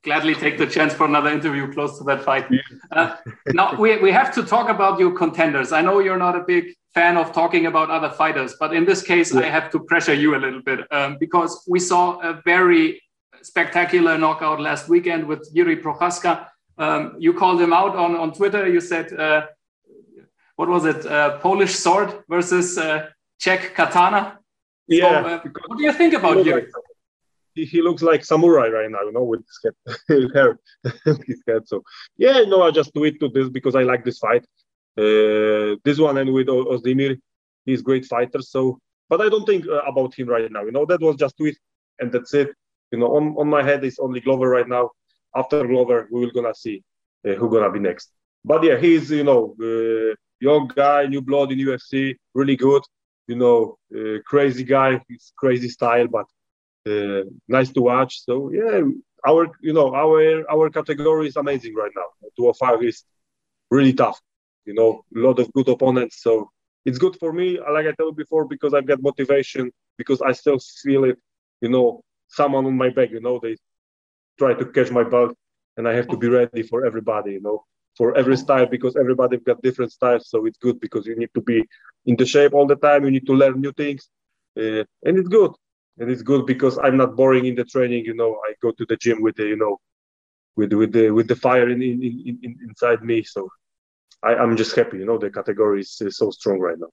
gladly 0.04 0.34
take 0.34 0.58
the 0.58 0.66
chance 0.66 0.92
for 0.92 1.06
another 1.06 1.30
interview 1.30 1.72
close 1.72 1.98
to 1.98 2.04
that 2.04 2.22
fight. 2.22 2.46
Uh, 2.90 3.16
now 3.48 3.74
we, 3.74 3.98
we 3.98 4.10
have 4.10 4.34
to 4.34 4.42
talk 4.42 4.68
about 4.68 4.98
your 4.98 5.12
contenders. 5.12 5.72
I 5.72 5.80
know 5.80 6.00
you're 6.00 6.18
not 6.18 6.36
a 6.36 6.40
big 6.40 6.74
fan 6.94 7.16
of 7.16 7.32
talking 7.32 7.66
about 7.66 7.90
other 7.90 8.10
fighters, 8.10 8.56
but 8.58 8.74
in 8.74 8.84
this 8.84 9.02
case, 9.02 9.32
yeah. 9.32 9.40
I 9.40 9.44
have 9.44 9.70
to 9.70 9.80
pressure 9.80 10.14
you 10.14 10.34
a 10.34 10.40
little 10.44 10.62
bit 10.62 10.80
um, 10.92 11.16
because 11.18 11.64
we 11.68 11.78
saw 11.78 12.20
a 12.20 12.42
very 12.44 13.00
spectacular 13.42 14.18
knockout 14.18 14.60
last 14.60 14.88
weekend 14.88 15.26
with 15.26 15.48
Yuri 15.52 15.76
Prochazka. 15.76 16.46
Um, 16.78 17.14
you 17.18 17.32
called 17.32 17.60
him 17.60 17.72
out 17.72 17.96
on, 17.96 18.16
on 18.16 18.32
Twitter. 18.32 18.68
You 18.68 18.80
said, 18.80 19.12
uh, 19.12 19.46
what 20.56 20.68
was 20.68 20.84
it? 20.84 21.06
Uh, 21.06 21.38
Polish 21.38 21.74
sword 21.74 22.24
versus 22.28 22.78
uh, 22.78 23.08
Czech 23.38 23.74
katana. 23.74 24.38
Yeah. 24.86 25.22
So, 25.22 25.28
uh, 25.28 25.40
what 25.66 25.78
do 25.78 25.84
you 25.84 25.92
think 25.92 26.14
about 26.14 26.38
Jiri? 26.38 26.66
He, 27.54 27.64
he 27.64 27.82
looks 27.82 28.02
like 28.02 28.24
samurai 28.24 28.68
right 28.68 28.90
now, 28.90 29.02
you 29.02 29.12
know, 29.12 29.24
with 29.24 29.42
his 29.46 29.60
head, 29.64 30.30
hair, 30.34 30.58
his 31.26 31.42
head. 31.46 31.66
So 31.66 31.82
yeah, 32.16 32.42
no, 32.42 32.62
I 32.62 32.70
just 32.70 32.92
do 32.94 33.04
it 33.04 33.20
to 33.20 33.28
this 33.28 33.48
because 33.48 33.74
I 33.74 33.82
like 33.82 34.04
this 34.04 34.18
fight. 34.18 34.44
Uh, 34.96 35.76
this 35.84 35.98
one 35.98 36.18
and 36.18 36.32
with 36.32 36.48
Oezdemir, 36.48 37.18
he's 37.64 37.82
great 37.82 38.04
fighter. 38.04 38.42
So, 38.42 38.78
but 39.08 39.20
I 39.20 39.28
don't 39.28 39.46
think 39.46 39.66
uh, 39.66 39.82
about 39.82 40.14
him 40.14 40.28
right 40.28 40.50
now. 40.50 40.64
You 40.64 40.72
know, 40.72 40.84
that 40.86 41.00
was 41.00 41.16
just 41.16 41.36
tweet, 41.36 41.58
and 41.98 42.12
that's 42.12 42.34
it. 42.34 42.50
You 42.90 42.98
know, 42.98 43.16
on, 43.16 43.34
on 43.38 43.48
my 43.48 43.62
head 43.62 43.84
is 43.84 43.98
only 43.98 44.20
Glover 44.20 44.48
right 44.48 44.68
now. 44.68 44.90
After 45.34 45.66
Glover, 45.66 46.08
we 46.10 46.20
will 46.20 46.30
gonna 46.30 46.54
see 46.54 46.82
uh, 47.26 47.32
who 47.32 47.50
gonna 47.50 47.70
be 47.70 47.78
next. 47.78 48.10
But 48.44 48.62
yeah, 48.64 48.76
he's 48.76 49.10
you 49.10 49.24
know 49.24 49.54
uh, 49.60 50.14
young 50.40 50.70
guy, 50.74 51.06
new 51.06 51.22
blood 51.22 51.52
in 51.52 51.58
UFC, 51.58 52.16
really 52.34 52.56
good. 52.56 52.82
You 53.28 53.36
know, 53.36 53.78
uh, 53.96 54.18
crazy 54.26 54.64
guy, 54.64 55.00
he's 55.08 55.32
crazy 55.36 55.68
style, 55.68 56.08
but 56.08 56.26
uh, 56.86 57.22
nice 57.48 57.70
to 57.72 57.82
watch. 57.82 58.24
So 58.24 58.50
yeah, 58.52 58.80
our 59.26 59.48
you 59.60 59.72
know 59.72 59.94
our 59.94 60.44
our 60.50 60.70
category 60.70 61.28
is 61.28 61.36
amazing 61.36 61.74
right 61.74 61.92
now. 61.94 62.08
205 62.36 62.82
is 62.82 63.04
really 63.70 63.92
tough. 63.92 64.20
You 64.64 64.74
know, 64.74 65.04
a 65.16 65.18
lot 65.18 65.38
of 65.38 65.52
good 65.52 65.68
opponents. 65.68 66.22
So 66.22 66.50
it's 66.84 66.98
good 66.98 67.16
for 67.18 67.32
me, 67.32 67.58
like 67.58 67.86
I 67.86 67.92
told 67.92 68.16
before, 68.16 68.46
because 68.46 68.74
I've 68.74 68.86
got 68.86 69.02
motivation. 69.02 69.70
Because 69.98 70.20
I 70.22 70.32
still 70.32 70.58
feel 70.82 71.04
it. 71.04 71.18
You 71.60 71.68
know, 71.68 72.02
someone 72.28 72.66
on 72.66 72.76
my 72.76 72.90
back. 72.90 73.10
You 73.10 73.20
know, 73.20 73.38
they 73.42 73.56
try 74.38 74.54
to 74.54 74.64
catch 74.66 74.90
my 74.90 75.04
belt, 75.04 75.36
and 75.76 75.86
I 75.88 75.94
have 75.94 76.08
to 76.08 76.16
be 76.16 76.28
ready 76.28 76.62
for 76.62 76.84
everybody. 76.86 77.32
You 77.32 77.40
know, 77.42 77.64
for 77.96 78.16
every 78.16 78.36
style 78.36 78.66
because 78.66 78.96
everybody 78.96 79.36
got 79.38 79.62
different 79.62 79.92
styles. 79.92 80.28
So 80.30 80.46
it's 80.46 80.58
good 80.58 80.80
because 80.80 81.06
you 81.06 81.16
need 81.16 81.30
to 81.34 81.40
be 81.40 81.64
in 82.06 82.16
the 82.16 82.26
shape 82.26 82.54
all 82.54 82.66
the 82.66 82.76
time. 82.76 83.04
You 83.04 83.10
need 83.10 83.26
to 83.26 83.34
learn 83.34 83.60
new 83.60 83.72
things, 83.72 84.08
uh, 84.58 84.84
and 85.04 85.18
it's 85.18 85.28
good 85.28 85.52
and 85.98 86.10
it's 86.10 86.22
good 86.22 86.46
because 86.46 86.78
I'm 86.78 86.96
not 86.96 87.16
boring 87.16 87.46
in 87.46 87.54
the 87.54 87.64
training. 87.64 88.04
You 88.04 88.14
know, 88.14 88.40
I 88.48 88.54
go 88.62 88.70
to 88.72 88.86
the 88.88 88.96
gym 88.96 89.22
with 89.22 89.36
the 89.36 89.44
you 89.44 89.56
know, 89.56 89.80
with 90.56 90.72
with 90.72 90.92
the 90.92 91.10
with 91.10 91.28
the 91.28 91.36
fire 91.36 91.68
in, 91.68 91.82
in, 91.82 92.02
in, 92.02 92.38
in 92.42 92.58
inside 92.68 93.02
me. 93.02 93.22
So 93.22 93.48
I, 94.22 94.34
I'm 94.34 94.56
just 94.56 94.74
happy. 94.74 94.98
You 94.98 95.04
know, 95.04 95.18
the 95.18 95.30
category 95.30 95.80
is, 95.80 95.96
is 96.00 96.16
so 96.16 96.30
strong 96.30 96.60
right 96.60 96.78
now. 96.78 96.88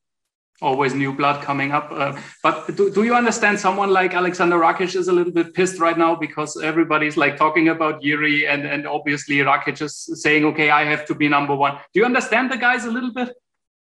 Always 0.61 0.93
new 0.93 1.13
blood 1.13 1.41
coming 1.41 1.71
up. 1.71 1.87
Uh, 1.89 2.19
but 2.43 2.75
do, 2.75 2.91
do 2.91 3.03
you 3.03 3.15
understand 3.15 3.57
someone 3.57 3.91
like 3.91 4.13
Alexander 4.13 4.57
Rakic 4.57 4.93
is 4.93 5.07
a 5.07 5.13
little 5.13 5.31
bit 5.31 5.53
pissed 5.53 5.79
right 5.79 5.97
now 5.97 6.15
because 6.15 6.61
everybody's 6.61 7.15
like 7.15 7.37
talking 7.37 7.69
about 7.69 8.03
Yuri 8.03 8.45
and, 8.45 8.65
and 8.65 8.85
obviously 8.85 9.37
Rakic 9.37 9.81
is 9.81 10.09
saying, 10.21 10.43
okay, 10.43 10.69
I 10.69 10.83
have 10.83 11.05
to 11.05 11.15
be 11.15 11.29
number 11.29 11.55
one. 11.55 11.77
Do 11.93 12.01
you 12.01 12.05
understand 12.05 12.51
the 12.51 12.57
guys 12.57 12.83
a 12.83 12.91
little 12.91 13.13
bit? 13.13 13.33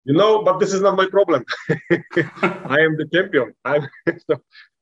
You 0.04 0.14
know, 0.14 0.44
but 0.44 0.60
this 0.60 0.72
is 0.72 0.80
not 0.80 0.96
my 0.96 1.08
problem. 1.10 1.44
I 1.68 2.78
am 2.80 2.96
the 2.96 3.08
champion. 3.12 3.52
I'm, 3.64 3.88
so 4.30 4.40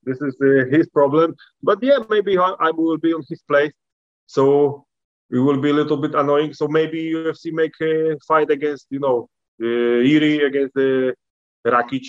this 0.09 0.21
is 0.29 0.35
uh, 0.43 0.65
his 0.75 0.87
problem. 0.88 1.35
But 1.62 1.79
yeah, 1.83 1.99
maybe 2.09 2.38
I, 2.38 2.71
will 2.71 2.99
be 2.99 3.12
on 3.12 3.23
his 3.29 3.43
place. 3.50 3.73
So 4.27 4.87
it 5.31 5.38
will 5.38 5.61
be 5.61 5.71
a 5.71 5.75
little 5.81 5.97
bit 6.05 6.15
annoying. 6.15 6.53
So 6.55 6.69
maybe 6.69 7.12
UFC 7.12 7.53
make 7.53 7.75
a 7.83 8.17
fight 8.27 8.50
against, 8.50 8.87
you 8.91 9.00
know, 9.00 9.29
uh, 9.61 9.65
Jiri 10.09 10.47
against 10.47 10.77
uh, 10.77 11.12
Rakic 11.75 12.07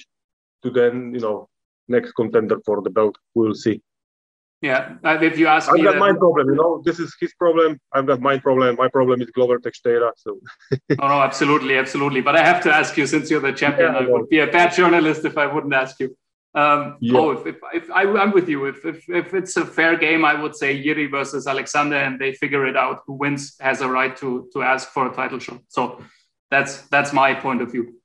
to 0.63 0.69
then, 0.69 1.13
you 1.13 1.19
know, 1.19 1.49
next 1.87 2.11
contender 2.13 2.57
for 2.65 2.81
the 2.81 2.89
belt. 2.89 3.17
We'll 3.35 3.55
see. 3.55 3.81
Yeah, 4.61 4.95
if 5.03 5.39
you 5.39 5.47
ask 5.47 5.69
I've 5.69 5.75
me, 5.75 5.83
got 5.83 5.93
that- 5.93 5.99
my 5.99 6.11
problem. 6.13 6.49
You 6.49 6.55
know, 6.55 6.81
this 6.83 6.99
is 6.99 7.15
his 7.21 7.33
problem. 7.35 7.79
I've 7.93 8.05
got 8.05 8.19
my 8.19 8.37
problem. 8.37 8.75
My 8.75 8.89
problem 8.89 9.21
is 9.21 9.29
Glover 9.31 9.57
Teixeira. 9.57 10.11
So 10.17 10.39
oh, 10.73 11.07
no, 11.13 11.21
absolutely, 11.29 11.77
absolutely. 11.77 12.19
But 12.19 12.35
I 12.35 12.43
have 12.43 12.61
to 12.63 12.73
ask 12.73 12.97
you, 12.97 13.07
since 13.07 13.31
you're 13.31 13.39
the 13.39 13.53
champion, 13.53 13.93
Yeah, 13.93 13.99
I 13.99 14.03
I 14.03 14.07
would 14.07 14.27
be 14.27 14.39
a 14.39 14.47
bad 14.47 14.73
journalist 14.73 15.23
if 15.23 15.37
I 15.37 15.45
wouldn't 15.47 15.73
ask 15.73 15.97
you. 16.01 16.13
Um, 16.55 16.97
Yeah. 16.99 17.19
Oh, 17.19 17.31
if, 17.31 17.45
if, 17.45 17.55
if 17.73 17.91
I, 17.91 18.03
I'm 18.03 18.31
with 18.31 18.49
you. 18.49 18.65
If, 18.65 18.85
if 18.85 19.07
if 19.09 19.33
it's 19.33 19.55
a 19.57 19.65
fair 19.65 19.95
game, 19.97 20.25
I 20.25 20.33
would 20.41 20.55
say 20.55 20.73
Yuri 20.73 21.07
versus 21.07 21.47
Alexander, 21.47 21.97
and 21.97 22.19
they 22.19 22.33
figure 22.33 22.65
it 22.65 22.75
out. 22.75 23.01
Who 23.05 23.13
wins 23.13 23.55
has 23.59 23.81
a 23.81 23.87
right 23.87 24.15
to 24.17 24.49
to 24.53 24.63
ask 24.63 24.89
for 24.89 25.07
a 25.07 25.13
title 25.13 25.39
shot. 25.39 25.61
So 25.67 26.01
that's 26.49 26.81
that's 26.89 27.13
my 27.13 27.33
point 27.35 27.61
of 27.61 27.71
view. 27.71 27.95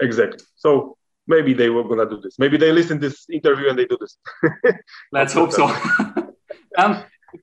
exactly. 0.00 0.44
So 0.56 0.96
maybe 1.26 1.52
they 1.54 1.70
were 1.70 1.84
gonna 1.84 2.08
do 2.08 2.20
this. 2.20 2.38
Maybe 2.38 2.56
they 2.56 2.72
listen 2.72 3.00
to 3.00 3.08
this 3.08 3.26
interview 3.28 3.68
and 3.68 3.78
they 3.78 3.86
do 3.86 3.98
this. 4.00 4.16
Let's 5.12 5.32
hope 5.32 5.52
so. 5.52 5.66
um, 6.78 7.02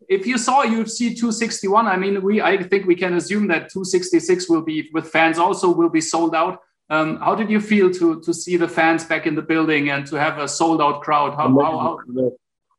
if 0.09 0.25
you 0.25 0.37
saw 0.37 0.63
UFC 0.63 1.15
261, 1.15 1.87
I 1.87 1.97
mean, 1.97 2.21
we 2.21 2.41
I 2.41 2.63
think 2.63 2.85
we 2.85 2.95
can 2.95 3.13
assume 3.15 3.47
that 3.47 3.69
266 3.71 4.49
will 4.49 4.61
be 4.61 4.89
with 4.93 5.09
fans 5.09 5.37
also 5.37 5.69
will 5.69 5.89
be 5.89 6.01
sold 6.01 6.33
out. 6.35 6.59
Um, 6.89 7.17
how 7.17 7.35
did 7.35 7.49
you 7.49 7.59
feel 7.59 7.91
to 7.91 8.21
to 8.21 8.33
see 8.33 8.55
the 8.55 8.67
fans 8.67 9.03
back 9.03 9.27
in 9.27 9.35
the 9.35 9.41
building 9.41 9.89
and 9.89 10.07
to 10.07 10.19
have 10.19 10.37
a 10.37 10.47
sold 10.47 10.81
out 10.81 11.01
crowd? 11.01 11.35
How, 11.35 11.49
how, 11.59 11.79
how 11.79 12.31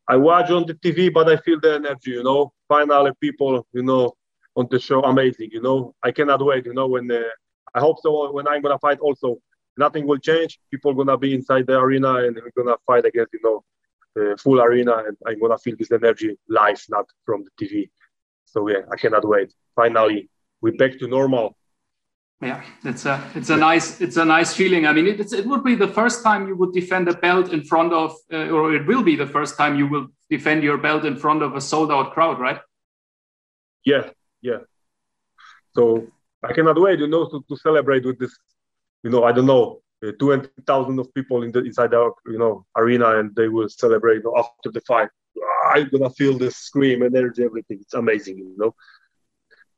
I 0.08 0.16
watch 0.16 0.50
on 0.50 0.66
the 0.66 0.74
TV, 0.74 1.12
but 1.12 1.28
I 1.28 1.36
feel 1.36 1.60
the 1.60 1.74
energy. 1.74 2.12
You 2.12 2.22
know, 2.22 2.52
finally 2.68 3.12
people, 3.20 3.66
you 3.72 3.82
know, 3.82 4.14
on 4.56 4.66
the 4.70 4.80
show, 4.80 5.02
amazing. 5.02 5.50
You 5.52 5.60
know, 5.60 5.94
I 6.02 6.10
cannot 6.10 6.42
wait. 6.44 6.64
You 6.64 6.72
know, 6.72 6.86
when 6.86 7.10
uh, 7.10 7.22
I 7.74 7.80
hope 7.80 7.98
so. 8.00 8.32
When 8.32 8.48
I'm 8.48 8.62
gonna 8.62 8.78
fight, 8.78 8.98
also 9.00 9.38
nothing 9.76 10.06
will 10.06 10.18
change. 10.18 10.58
People 10.70 10.94
gonna 10.94 11.18
be 11.18 11.34
inside 11.34 11.66
the 11.66 11.78
arena 11.78 12.14
and 12.14 12.34
we're 12.34 12.64
gonna 12.64 12.78
fight 12.86 13.04
against, 13.04 13.34
you 13.34 13.40
know, 13.44 14.36
full 14.38 14.60
arena, 14.60 15.04
and 15.06 15.16
I'm 15.26 15.38
gonna 15.38 15.58
feel 15.58 15.76
this 15.78 15.92
energy 15.92 16.38
live, 16.48 16.82
not 16.88 17.06
from 17.26 17.44
the 17.44 17.50
TV. 17.60 17.90
So 18.46 18.68
yeah, 18.68 18.82
I 18.90 18.96
cannot 18.96 19.28
wait. 19.28 19.52
Finally, 19.76 20.30
we're 20.62 20.76
back 20.76 20.98
to 20.98 21.08
normal. 21.08 21.57
Yeah, 22.40 22.62
it's 22.84 23.04
a 23.04 23.20
it's 23.34 23.50
a 23.50 23.56
nice 23.56 24.00
it's 24.00 24.16
a 24.16 24.24
nice 24.24 24.54
feeling. 24.54 24.86
I 24.86 24.92
mean, 24.92 25.08
it, 25.08 25.18
it's, 25.18 25.32
it 25.32 25.44
would 25.44 25.64
be 25.64 25.74
the 25.74 25.88
first 25.88 26.22
time 26.22 26.46
you 26.46 26.54
would 26.54 26.72
defend 26.72 27.08
a 27.08 27.14
belt 27.14 27.52
in 27.52 27.64
front 27.64 27.92
of, 27.92 28.14
uh, 28.32 28.48
or 28.50 28.74
it 28.74 28.86
will 28.86 29.02
be 29.02 29.16
the 29.16 29.26
first 29.26 29.56
time 29.58 29.76
you 29.76 29.88
will 29.88 30.06
defend 30.30 30.62
your 30.62 30.78
belt 30.78 31.04
in 31.04 31.16
front 31.16 31.42
of 31.42 31.56
a 31.56 31.60
sold 31.60 31.90
out 31.90 32.12
crowd, 32.12 32.38
right? 32.38 32.60
Yeah, 33.84 34.10
yeah. 34.40 34.58
So 35.74 36.06
I 36.44 36.52
cannot 36.52 36.80
wait, 36.80 37.00
you 37.00 37.08
know, 37.08 37.28
to, 37.28 37.44
to 37.48 37.56
celebrate 37.56 38.04
with 38.04 38.20
this, 38.20 38.36
you 39.02 39.10
know, 39.10 39.24
I 39.24 39.32
don't 39.32 39.46
know, 39.46 39.80
uh, 40.06 40.12
20,000 40.12 40.98
of 41.00 41.12
people 41.14 41.42
in 41.42 41.50
the 41.50 41.64
inside 41.64 41.92
our, 41.92 42.14
you 42.26 42.38
know, 42.38 42.64
arena 42.76 43.18
and 43.18 43.34
they 43.34 43.48
will 43.48 43.68
celebrate 43.68 44.22
you 44.22 44.24
know, 44.24 44.38
after 44.38 44.70
the 44.70 44.80
fight. 44.82 45.08
I'm 45.72 45.88
gonna 45.88 46.10
feel 46.10 46.38
the 46.38 46.52
scream, 46.52 47.02
energy, 47.02 47.42
everything. 47.42 47.78
It's 47.80 47.94
amazing, 47.94 48.38
you 48.38 48.54
know. 48.56 48.74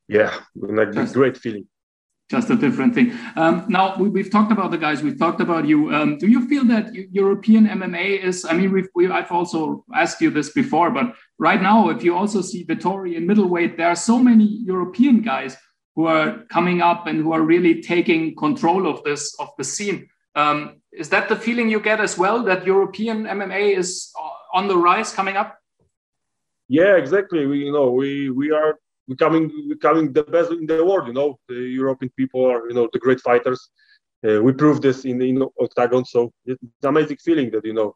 Yeah, 0.08 0.34
be 0.54 1.06
great 1.12 1.38
feeling. 1.38 1.66
Just 2.30 2.48
a 2.48 2.54
different 2.54 2.94
thing. 2.94 3.12
Um, 3.34 3.64
now 3.68 3.96
we, 3.96 4.22
have 4.22 4.30
talked 4.30 4.52
about 4.52 4.70
the 4.70 4.78
guys. 4.78 5.02
We've 5.02 5.18
talked 5.18 5.40
about 5.40 5.66
you. 5.66 5.92
Um, 5.92 6.16
do 6.16 6.28
you 6.28 6.46
feel 6.46 6.64
that 6.66 6.94
European 6.94 7.66
MMA 7.66 8.22
is? 8.22 8.44
I 8.44 8.52
mean, 8.52 8.70
we've, 8.70 8.86
we, 8.94 9.10
I've 9.10 9.32
also 9.32 9.84
asked 9.92 10.20
you 10.20 10.30
this 10.30 10.50
before, 10.50 10.92
but 10.92 11.16
right 11.40 11.60
now, 11.60 11.88
if 11.88 12.04
you 12.04 12.14
also 12.14 12.40
see 12.40 12.64
Vettori 12.64 13.16
in 13.16 13.26
middleweight, 13.26 13.76
there 13.76 13.88
are 13.88 13.96
so 13.96 14.16
many 14.16 14.44
European 14.44 15.22
guys 15.22 15.56
who 15.96 16.06
are 16.06 16.44
coming 16.50 16.80
up 16.80 17.08
and 17.08 17.18
who 17.18 17.32
are 17.32 17.42
really 17.42 17.82
taking 17.82 18.36
control 18.36 18.86
of 18.86 19.02
this 19.02 19.34
of 19.40 19.48
the 19.58 19.64
scene. 19.64 20.08
Um, 20.36 20.80
is 20.92 21.08
that 21.08 21.28
the 21.28 21.34
feeling 21.34 21.68
you 21.68 21.80
get 21.80 22.00
as 22.00 22.16
well? 22.16 22.44
That 22.44 22.64
European 22.64 23.24
MMA 23.24 23.76
is 23.76 24.12
uh, 24.16 24.56
on 24.56 24.68
the 24.68 24.76
rise, 24.76 25.12
coming 25.12 25.36
up? 25.36 25.58
Yeah, 26.68 26.94
exactly. 26.94 27.46
We, 27.46 27.64
you 27.64 27.72
know, 27.72 27.90
we 27.90 28.30
we 28.30 28.52
are 28.52 28.78
becoming 29.12 29.44
becoming 29.74 30.06
the 30.12 30.24
best 30.34 30.50
in 30.52 30.66
the 30.66 30.84
world. 30.90 31.06
You 31.10 31.16
know, 31.20 31.30
the 31.48 31.60
European 31.82 32.10
people 32.20 32.42
are, 32.52 32.62
you 32.68 32.74
know, 32.76 32.86
the 32.94 33.02
great 33.04 33.20
fighters. 33.28 33.60
Uh, 34.26 34.38
we 34.46 34.52
proved 34.62 34.82
this 34.82 34.98
in 35.10 35.20
in 35.30 35.36
octagon, 35.64 36.04
so 36.14 36.20
it's 36.50 36.62
an 36.82 36.88
amazing 36.92 37.20
feeling 37.26 37.48
that 37.54 37.64
you 37.70 37.76
know 37.78 37.90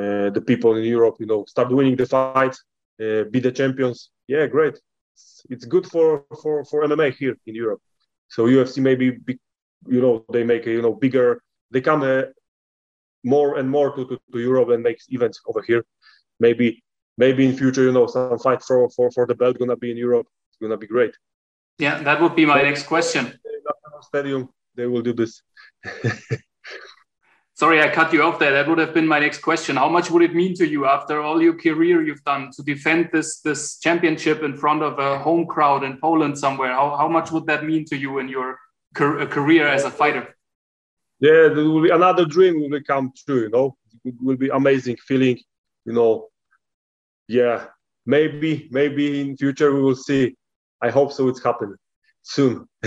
uh, 0.00 0.28
the 0.36 0.42
people 0.50 0.70
in 0.76 0.84
Europe, 0.84 1.16
you 1.22 1.26
know, 1.26 1.44
start 1.52 1.68
winning 1.78 1.96
the 1.96 2.06
fights, 2.06 2.58
uh, 3.04 3.22
be 3.34 3.40
the 3.40 3.52
champions. 3.60 4.10
Yeah, 4.28 4.46
great. 4.46 4.76
It's, 5.14 5.46
it's 5.52 5.66
good 5.74 5.86
for 5.92 6.08
for 6.42 6.64
for 6.70 6.78
MMA 6.90 7.08
here 7.20 7.36
in 7.46 7.54
Europe. 7.54 7.80
So 8.28 8.46
UFC 8.46 8.76
maybe, 8.88 9.06
be, 9.10 9.38
you 9.94 10.00
know, 10.00 10.24
they 10.32 10.44
make 10.44 10.66
a, 10.66 10.72
you 10.76 10.82
know 10.82 10.94
bigger. 11.04 11.42
They 11.72 11.80
come 11.80 12.02
uh, 12.02 12.22
more 13.22 13.58
and 13.58 13.68
more 13.76 13.94
to, 13.96 14.02
to, 14.08 14.18
to 14.32 14.38
Europe 14.38 14.70
and 14.70 14.82
make 14.82 14.98
events 15.08 15.40
over 15.48 15.62
here. 15.62 15.84
Maybe 16.38 16.82
maybe 17.16 17.46
in 17.46 17.56
future, 17.56 17.84
you 17.84 17.92
know, 17.92 18.06
some 18.06 18.38
fight 18.38 18.62
for 18.62 18.88
for 18.96 19.10
for 19.10 19.24
the 19.26 19.34
belt 19.40 19.58
gonna 19.58 19.76
be 19.76 19.90
in 19.90 19.96
Europe. 20.08 20.26
Gonna 20.60 20.76
be 20.76 20.86
great. 20.86 21.16
Yeah, 21.78 22.02
that 22.02 22.20
would 22.20 22.36
be 22.36 22.44
my 22.44 22.62
next 22.62 22.84
question. 22.84 23.38
Stadium, 24.02 24.48
they 24.74 24.86
will 24.86 25.02
do 25.02 25.12
this. 25.12 25.42
Sorry, 27.54 27.82
I 27.82 27.90
cut 27.90 28.10
you 28.14 28.22
off 28.22 28.38
there. 28.38 28.52
That 28.52 28.68
would 28.68 28.78
have 28.78 28.94
been 28.94 29.06
my 29.06 29.18
next 29.18 29.42
question. 29.42 29.76
How 29.76 29.88
much 29.90 30.10
would 30.10 30.22
it 30.22 30.34
mean 30.34 30.54
to 30.54 30.66
you 30.66 30.86
after 30.86 31.20
all 31.20 31.42
your 31.42 31.54
career 31.54 32.02
you've 32.02 32.24
done 32.24 32.50
to 32.56 32.62
defend 32.62 33.10
this 33.12 33.40
this 33.40 33.78
championship 33.78 34.42
in 34.42 34.56
front 34.56 34.82
of 34.82 34.98
a 34.98 35.18
home 35.18 35.46
crowd 35.46 35.84
in 35.84 35.98
Poland 35.98 36.38
somewhere? 36.38 36.72
How, 36.72 36.96
how 36.96 37.08
much 37.08 37.30
would 37.32 37.46
that 37.48 37.64
mean 37.64 37.84
to 37.90 37.96
you 37.98 38.18
in 38.18 38.28
your 38.30 38.58
car- 38.94 39.26
career 39.26 39.68
as 39.68 39.84
a 39.84 39.90
fighter? 39.90 40.34
Yeah, 41.18 41.48
there 41.54 41.64
will 41.64 41.82
be 41.82 41.90
another 41.90 42.24
dream 42.24 42.54
will 42.62 42.80
come 42.82 43.12
true. 43.26 43.42
You 43.42 43.50
know, 43.50 43.76
it 44.06 44.14
will 44.22 44.38
be 44.38 44.48
amazing 44.48 44.96
feeling. 44.96 45.38
You 45.84 45.92
know, 45.92 46.28
yeah, 47.28 47.66
maybe 48.06 48.68
maybe 48.70 49.20
in 49.20 49.36
future 49.36 49.70
we 49.74 49.82
will 49.82 49.96
see. 49.96 50.34
I 50.82 50.90
hope 50.90 51.12
so. 51.12 51.28
It's 51.28 51.42
happening 51.42 51.76
soon. 52.22 52.68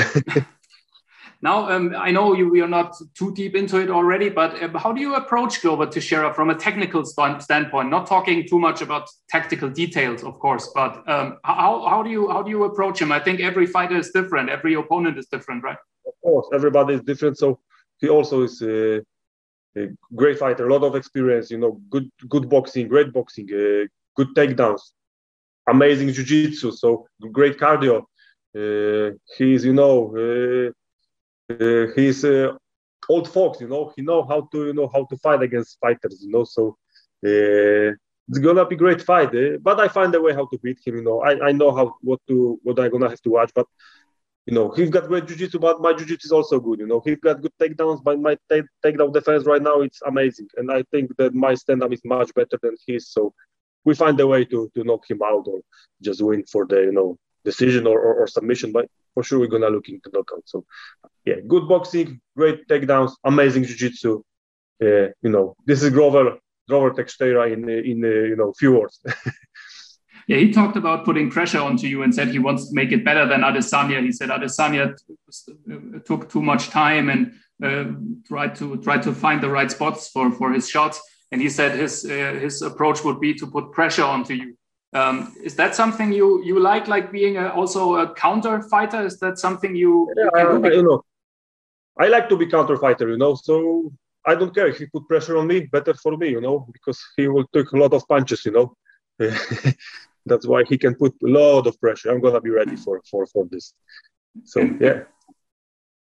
Now, 1.41 1.69
um, 1.69 1.93
I 1.97 2.09
know 2.11 2.33
you, 2.33 2.49
we 2.49 2.61
are 2.61 2.69
not 2.69 2.95
too 3.15 3.33
deep 3.33 3.53
into 3.53 3.77
it 3.77 3.89
already, 3.89 4.29
but 4.29 4.63
um, 4.63 4.75
how 4.75 4.93
do 4.93 5.01
you 5.01 5.15
approach 5.15 5.61
Glover 5.61 5.85
Teixeira 5.85 6.33
from 6.33 6.49
a 6.49 6.55
technical 6.55 7.03
stand- 7.03 7.43
standpoint? 7.43 7.89
Not 7.89 8.07
talking 8.07 8.47
too 8.47 8.57
much 8.57 8.81
about 8.81 9.09
tactical 9.27 9.69
details, 9.69 10.23
of 10.23 10.39
course, 10.39 10.71
but 10.73 11.03
um, 11.05 11.39
how, 11.43 11.85
how 11.85 12.01
do 12.01 12.09
you 12.09 12.29
how 12.31 12.43
do 12.43 12.49
you 12.49 12.63
approach 12.63 13.01
him? 13.01 13.11
I 13.11 13.19
think 13.19 13.41
every 13.41 13.65
fighter 13.65 13.97
is 13.97 14.11
different, 14.11 14.49
every 14.49 14.75
opponent 14.75 15.17
is 15.17 15.25
different, 15.25 15.65
right? 15.65 15.75
of 16.07 16.13
course, 16.21 16.47
everybody 16.53 16.93
is 16.93 17.01
different. 17.01 17.37
So 17.37 17.59
he 17.99 18.09
also 18.09 18.43
is 18.43 18.61
a, 18.61 19.01
a 19.77 19.87
great 20.15 20.39
fighter, 20.39 20.67
a 20.67 20.73
lot 20.73 20.85
of 20.85 20.95
experience. 20.95 21.51
You 21.51 21.57
know, 21.57 21.81
good 21.89 22.09
good 22.29 22.49
boxing, 22.49 22.87
great 22.87 23.11
boxing, 23.11 23.47
uh, 23.51 23.85
good 24.15 24.29
takedowns, 24.35 24.81
amazing 25.67 26.11
jiu-jitsu. 26.11 26.71
So 26.71 27.07
great 27.31 27.57
cardio. 27.57 28.03
Uh, 28.55 29.15
he's 29.37 29.65
you 29.65 29.73
know 29.73 30.13
uh, 30.15 30.69
uh, 31.53 31.87
he's 31.95 32.23
uh, 32.23 32.53
old 33.09 33.29
fox. 33.29 33.61
You 33.61 33.67
know, 33.67 33.91
he 33.95 34.01
know 34.01 34.23
how 34.23 34.47
to 34.51 34.67
you 34.67 34.73
know 34.73 34.89
how 34.93 35.05
to 35.05 35.17
fight 35.17 35.41
against 35.41 35.79
fighters. 35.79 36.21
You 36.23 36.31
know, 36.31 36.43
so. 36.43 36.77
Uh, 37.25 37.93
it's 38.29 38.39
gonna 38.39 38.65
be 38.65 38.75
great 38.75 39.01
fight, 39.01 39.35
eh? 39.35 39.57
but 39.61 39.79
I 39.79 39.87
find 39.87 40.15
a 40.15 40.21
way 40.21 40.33
how 40.33 40.45
to 40.45 40.57
beat 40.59 40.79
him. 40.85 40.95
You 40.95 41.03
know, 41.03 41.21
I, 41.21 41.47
I 41.47 41.51
know 41.51 41.75
how 41.75 41.95
what 42.01 42.21
to 42.29 42.59
what 42.63 42.79
I'm 42.79 42.89
gonna 42.89 43.09
have 43.09 43.21
to 43.21 43.29
watch, 43.29 43.51
but 43.53 43.67
you 44.45 44.53
know, 44.53 44.71
he's 44.71 44.89
got 44.89 45.07
great 45.07 45.25
jiu-jitsu, 45.25 45.59
but 45.59 45.81
my 45.81 45.93
jiu-jitsu 45.93 46.27
is 46.27 46.31
also 46.31 46.59
good. 46.59 46.79
You 46.79 46.87
know, 46.87 47.01
he's 47.05 47.19
got 47.19 47.41
good 47.41 47.53
takedowns, 47.61 48.03
but 48.03 48.19
my 48.19 48.37
take 48.49 48.65
takedown 48.83 49.13
defense 49.13 49.45
right 49.45 49.61
now 49.61 49.81
it's 49.81 50.01
amazing, 50.05 50.47
and 50.57 50.71
I 50.71 50.83
think 50.91 51.15
that 51.17 51.33
my 51.33 51.53
stand-up 51.53 51.93
is 51.93 52.01
much 52.03 52.33
better 52.33 52.57
than 52.61 52.75
his. 52.87 53.09
So 53.09 53.33
we 53.85 53.95
find 53.95 54.19
a 54.19 54.27
way 54.27 54.45
to 54.45 54.71
to 54.75 54.83
knock 54.83 55.09
him 55.09 55.21
out 55.23 55.45
or 55.47 55.59
just 56.01 56.21
win 56.21 56.43
for 56.45 56.65
the 56.65 56.81
you 56.81 56.91
know 56.91 57.17
decision 57.45 57.87
or, 57.87 57.99
or, 57.99 58.13
or 58.21 58.27
submission. 58.27 58.71
But 58.71 58.87
for 59.13 59.23
sure, 59.23 59.39
we're 59.39 59.47
gonna 59.47 59.69
look 59.69 59.89
into 59.89 60.09
knockout. 60.13 60.43
So 60.45 60.65
yeah, 61.25 61.35
good 61.47 61.67
boxing, 61.67 62.21
great 62.35 62.67
takedowns, 62.67 63.11
amazing 63.23 63.63
jiu-jitsu. 63.63 64.23
Uh, 64.81 65.07
you 65.21 65.31
know, 65.33 65.55
this 65.65 65.83
is 65.83 65.89
Grover 65.89 66.37
Grover 66.67 66.91
Teixeira 66.91 67.49
in 67.49 67.69
in 67.69 68.03
uh, 68.03 68.07
you 68.07 68.35
know 68.35 68.53
few 68.53 68.73
words. 68.79 68.99
Yeah, 70.27 70.37
he 70.37 70.51
talked 70.51 70.77
about 70.77 71.03
putting 71.03 71.29
pressure 71.29 71.59
onto 71.59 71.87
you 71.87 72.03
and 72.03 72.15
said 72.15 72.29
he 72.29 72.39
wants 72.39 72.69
to 72.69 72.75
make 72.75 72.91
it 72.91 73.03
better 73.03 73.27
than 73.27 73.41
Adesanya. 73.41 74.01
He 74.01 74.11
said 74.11 74.29
Adesanya 74.29 74.95
t- 74.97 75.99
took 76.05 76.29
too 76.29 76.41
much 76.41 76.69
time 76.69 77.09
and 77.09 77.33
uh, 77.61 77.91
tried 78.25 78.55
to 78.55 78.77
try 78.77 78.97
to 78.99 79.13
find 79.13 79.41
the 79.41 79.49
right 79.49 79.69
spots 79.69 80.09
for 80.09 80.31
for 80.31 80.53
his 80.53 80.69
shots. 80.69 81.01
And 81.33 81.41
he 81.41 81.49
said 81.49 81.71
his 81.79 82.05
uh, 82.05 82.37
his 82.39 82.61
approach 82.61 83.03
would 83.03 83.19
be 83.19 83.33
to 83.33 83.47
put 83.47 83.71
pressure 83.71 84.03
onto 84.03 84.35
you. 84.35 84.55
Um, 84.93 85.35
is 85.43 85.55
that 85.55 85.73
something 85.75 86.13
you 86.13 86.43
you 86.43 86.59
like, 86.59 86.87
like 86.87 87.11
being 87.11 87.37
a, 87.37 87.49
also 87.49 87.95
a 87.95 88.13
counter 88.13 88.61
fighter? 88.61 89.03
Is 89.03 89.17
that 89.17 89.39
something 89.39 89.75
you, 89.75 90.13
you 90.15 90.29
Yeah, 90.35 90.45
can 90.45 90.65
I, 90.65 90.75
you 90.75 90.83
know, 90.83 91.01
I 91.99 92.07
like 92.07 92.29
to 92.29 92.37
be 92.37 92.45
counter 92.45 92.77
fighter, 92.77 93.09
you 93.09 93.17
know. 93.17 93.33
So 93.33 93.91
I 94.27 94.35
don't 94.35 94.53
care 94.53 94.67
if 94.67 94.77
he 94.77 94.85
put 94.85 95.07
pressure 95.07 95.35
on 95.37 95.47
me. 95.47 95.61
Better 95.61 95.95
for 95.95 96.15
me, 96.15 96.29
you 96.29 96.39
know, 96.39 96.67
because 96.71 96.99
he 97.17 97.27
will 97.27 97.47
take 97.51 97.71
a 97.71 97.77
lot 97.77 97.93
of 97.93 98.07
punches, 98.07 98.45
you 98.45 98.51
know. 98.51 98.77
That's 100.29 100.45
why 100.45 100.63
he 100.69 100.77
can 100.77 100.93
put 100.93 101.13
a 101.23 101.27
lot 101.27 101.65
of 101.65 101.81
pressure. 101.81 102.11
I'm 102.11 102.21
gonna 102.21 102.41
be 102.41 102.51
ready 102.51 102.75
for 102.75 103.01
for 103.09 103.25
for 103.25 103.45
this. 103.49 103.73
So 104.43 104.59
yeah, 104.79 104.97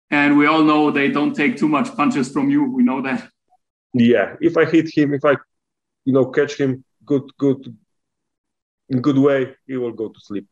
And 0.09 0.37
we 0.37 0.47
all 0.47 0.63
know 0.63 0.89
they 0.89 1.09
don't 1.09 1.35
take 1.35 1.57
too 1.57 1.67
much 1.67 1.93
punches 1.97 2.31
from 2.31 2.49
you. 2.49 2.63
We 2.77 2.83
know 2.83 3.01
that. 3.01 3.29
Yeah, 3.99 4.35
if 4.41 4.57
I 4.57 4.65
hit 4.65 4.95
him, 4.95 5.13
if 5.13 5.23
I, 5.25 5.35
you 6.05 6.13
know, 6.13 6.25
catch 6.25 6.55
him 6.55 6.83
good, 7.05 7.23
good, 7.37 7.75
in 8.89 9.01
good 9.01 9.17
way, 9.17 9.55
he 9.65 9.77
will 9.77 9.91
go 9.91 10.09
to 10.09 10.19
sleep. 10.19 10.47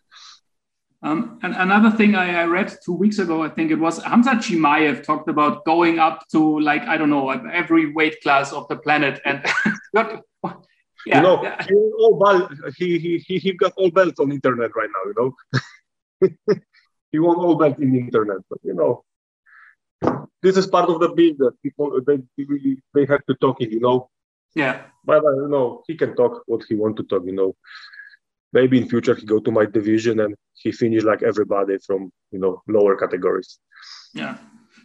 Um, 1.02 1.40
and 1.44 1.54
another 1.56 1.92
thing 1.96 2.16
I, 2.16 2.42
I, 2.42 2.46
read 2.46 2.76
two 2.84 2.94
weeks 2.94 3.20
ago, 3.20 3.44
I 3.44 3.50
think 3.50 3.70
it 3.70 3.76
was 3.76 4.00
Khamzat 4.00 4.40
Chimaev 4.42 5.04
talked 5.04 5.30
about 5.30 5.64
going 5.64 6.00
up 6.00 6.24
to 6.32 6.60
like 6.60 6.82
I 6.82 6.98
don't 6.98 7.12
know 7.12 7.30
every 7.30 7.94
weight 7.94 8.20
class 8.24 8.52
of 8.52 8.68
the 8.70 8.78
planet, 8.78 9.22
and 9.24 9.46
yeah, 9.94 10.18
you 11.06 11.22
know, 11.22 11.56
he, 11.68 11.76
all 12.00 12.50
he, 12.76 13.20
he, 13.20 13.38
he 13.38 13.54
got 13.54 13.74
all 13.78 13.92
belts 13.92 14.20
on 14.20 14.32
internet 14.32 14.72
right 14.76 14.90
now. 14.96 15.12
You 15.12 15.34
know, 16.50 16.56
he 17.12 17.20
won 17.20 17.36
all 17.36 17.56
belts 17.56 17.80
in 17.80 17.92
the 17.92 18.00
internet, 18.00 18.38
but 18.50 18.58
you 18.64 18.74
know, 18.74 19.04
this 20.42 20.58
is 20.58 20.68
part 20.68 20.90
of 20.90 21.00
the 21.00 21.10
business. 21.10 21.54
People 21.64 22.00
they 22.06 22.20
they 22.94 23.06
have 23.06 23.26
to 23.26 23.36
talk 23.36 23.62
it, 23.62 23.72
you 23.72 23.80
know. 23.80 24.10
Yeah. 24.54 24.84
But 25.04 25.24
uh, 25.24 25.42
you 25.44 25.50
know, 25.50 25.84
he 25.88 25.96
can 25.96 26.16
talk 26.16 26.44
what 26.46 26.64
he 26.68 26.76
want 26.76 26.98
to 26.98 27.04
talk. 27.04 27.24
You 27.26 27.34
know, 27.34 27.56
maybe 28.54 28.78
in 28.80 28.88
future 28.88 29.16
he 29.16 29.26
go 29.26 29.40
to 29.40 29.52
my 29.52 29.66
division 29.66 30.20
and 30.20 30.36
he 30.54 30.72
finish 30.72 31.04
like 31.04 31.24
everybody 31.24 31.78
from 31.86 32.12
you 32.32 32.40
know 32.40 32.62
lower 32.68 32.96
categories. 32.96 33.60
Yeah. 34.14 34.38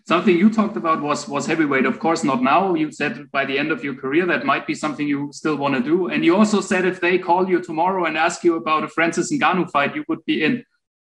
Something 0.08 0.36
you 0.36 0.50
talked 0.50 0.76
about 0.76 1.02
was 1.02 1.28
was 1.28 1.46
heavyweight. 1.46 1.84
Of 1.84 2.00
course, 2.00 2.24
not 2.24 2.42
now. 2.42 2.74
You 2.74 2.90
said 2.90 3.30
by 3.30 3.44
the 3.44 3.58
end 3.58 3.70
of 3.70 3.84
your 3.84 3.94
career 3.94 4.26
that 4.26 4.46
might 4.46 4.66
be 4.66 4.74
something 4.74 5.06
you 5.06 5.28
still 5.32 5.56
want 5.56 5.74
to 5.74 5.82
do. 5.82 6.08
And 6.08 6.24
you 6.24 6.36
also 6.36 6.60
said 6.60 6.84
if 6.84 7.00
they 7.00 7.18
call 7.18 7.48
you 7.48 7.60
tomorrow 7.60 8.06
and 8.06 8.16
ask 8.16 8.42
you 8.42 8.56
about 8.56 8.82
a 8.82 8.88
Francis 8.88 9.30
Ngannou 9.32 9.70
fight, 9.70 9.94
you 9.94 10.04
would 10.08 10.24
be 10.24 10.42
in. 10.42 10.64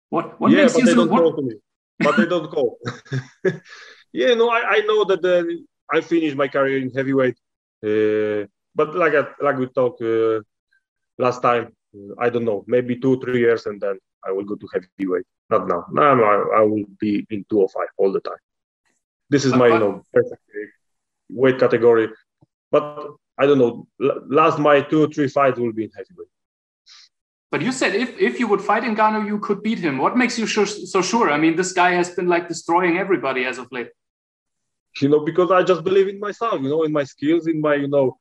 What 0.09 0.39
what 0.39 0.51
yeah, 0.51 0.61
makes 0.61 0.73
but 0.73 0.79
you 0.79 0.85
they 0.85 0.91
so, 0.91 0.97
don't 0.97 1.11
what? 1.11 1.21
call 1.21 1.35
to 1.35 1.41
me. 1.41 1.55
But 1.99 2.17
they 2.17 2.25
don't 2.25 2.49
call. 2.49 2.79
yeah, 4.15 4.33
no, 4.33 4.49
I, 4.49 4.61
I 4.75 4.79
know 4.87 5.03
that 5.03 5.23
uh, 5.23 5.43
I 5.95 6.01
finished 6.01 6.37
my 6.37 6.47
career 6.47 6.77
in 6.79 6.91
heavyweight. 6.91 7.37
Uh, 7.83 8.47
but 8.73 8.95
like 8.95 9.13
like 9.41 9.57
we 9.57 9.67
talked 9.67 10.01
uh, 10.01 10.41
last 11.17 11.41
time, 11.41 11.73
I 12.17 12.29
don't 12.29 12.45
know, 12.45 12.63
maybe 12.67 12.95
two 12.95 13.19
three 13.19 13.39
years, 13.39 13.65
and 13.65 13.79
then 13.79 13.99
I 14.27 14.31
will 14.31 14.45
go 14.45 14.55
to 14.55 14.67
heavyweight. 14.73 15.25
Not 15.49 15.67
now. 15.67 15.85
Now 15.91 16.23
I, 16.33 16.59
I 16.59 16.61
will 16.61 16.85
be 16.99 17.25
in 17.29 17.45
205 17.49 17.87
all 17.97 18.11
the 18.11 18.21
time. 18.21 18.41
This 19.29 19.43
is 19.45 19.53
my 19.53 19.67
you 19.67 19.79
know 19.79 20.03
perfect 20.13 20.41
weight 21.29 21.59
category. 21.59 22.07
But 22.71 22.85
I 23.37 23.45
don't 23.45 23.59
know. 23.59 23.87
Last 24.39 24.59
my 24.59 24.81
two 24.81 25.07
three 25.09 25.27
fights 25.27 25.59
will 25.59 25.73
be 25.73 25.85
in 25.85 25.91
heavyweight. 25.97 26.31
But 27.51 27.61
you 27.61 27.71
said 27.71 27.95
if, 27.95 28.17
if 28.19 28.39
you 28.39 28.47
would 28.47 28.61
fight 28.61 28.83
in 28.83 28.95
Ngannou, 28.95 29.27
you 29.27 29.39
could 29.39 29.61
beat 29.61 29.79
him. 29.79 29.97
What 29.97 30.17
makes 30.17 30.37
you 30.37 30.45
sure, 30.45 30.65
so 30.65 31.01
sure? 31.01 31.31
I 31.31 31.37
mean, 31.37 31.55
this 31.55 31.71
guy 31.71 31.91
has 31.91 32.09
been 32.09 32.27
like 32.27 32.49
destroying 32.49 32.97
everybody 32.97 33.45
as 33.45 33.57
of 33.57 33.71
late. 33.71 33.89
You 35.01 35.09
know, 35.09 35.19
because 35.19 35.51
I 35.51 35.61
just 35.63 35.83
believe 35.83 36.07
in 36.07 36.19
myself, 36.19 36.61
you 36.61 36.69
know, 36.69 36.83
in 36.83 36.91
my 36.91 37.03
skills, 37.03 37.47
in 37.47 37.59
my, 37.59 37.75
you 37.75 37.87
know, 37.87 38.17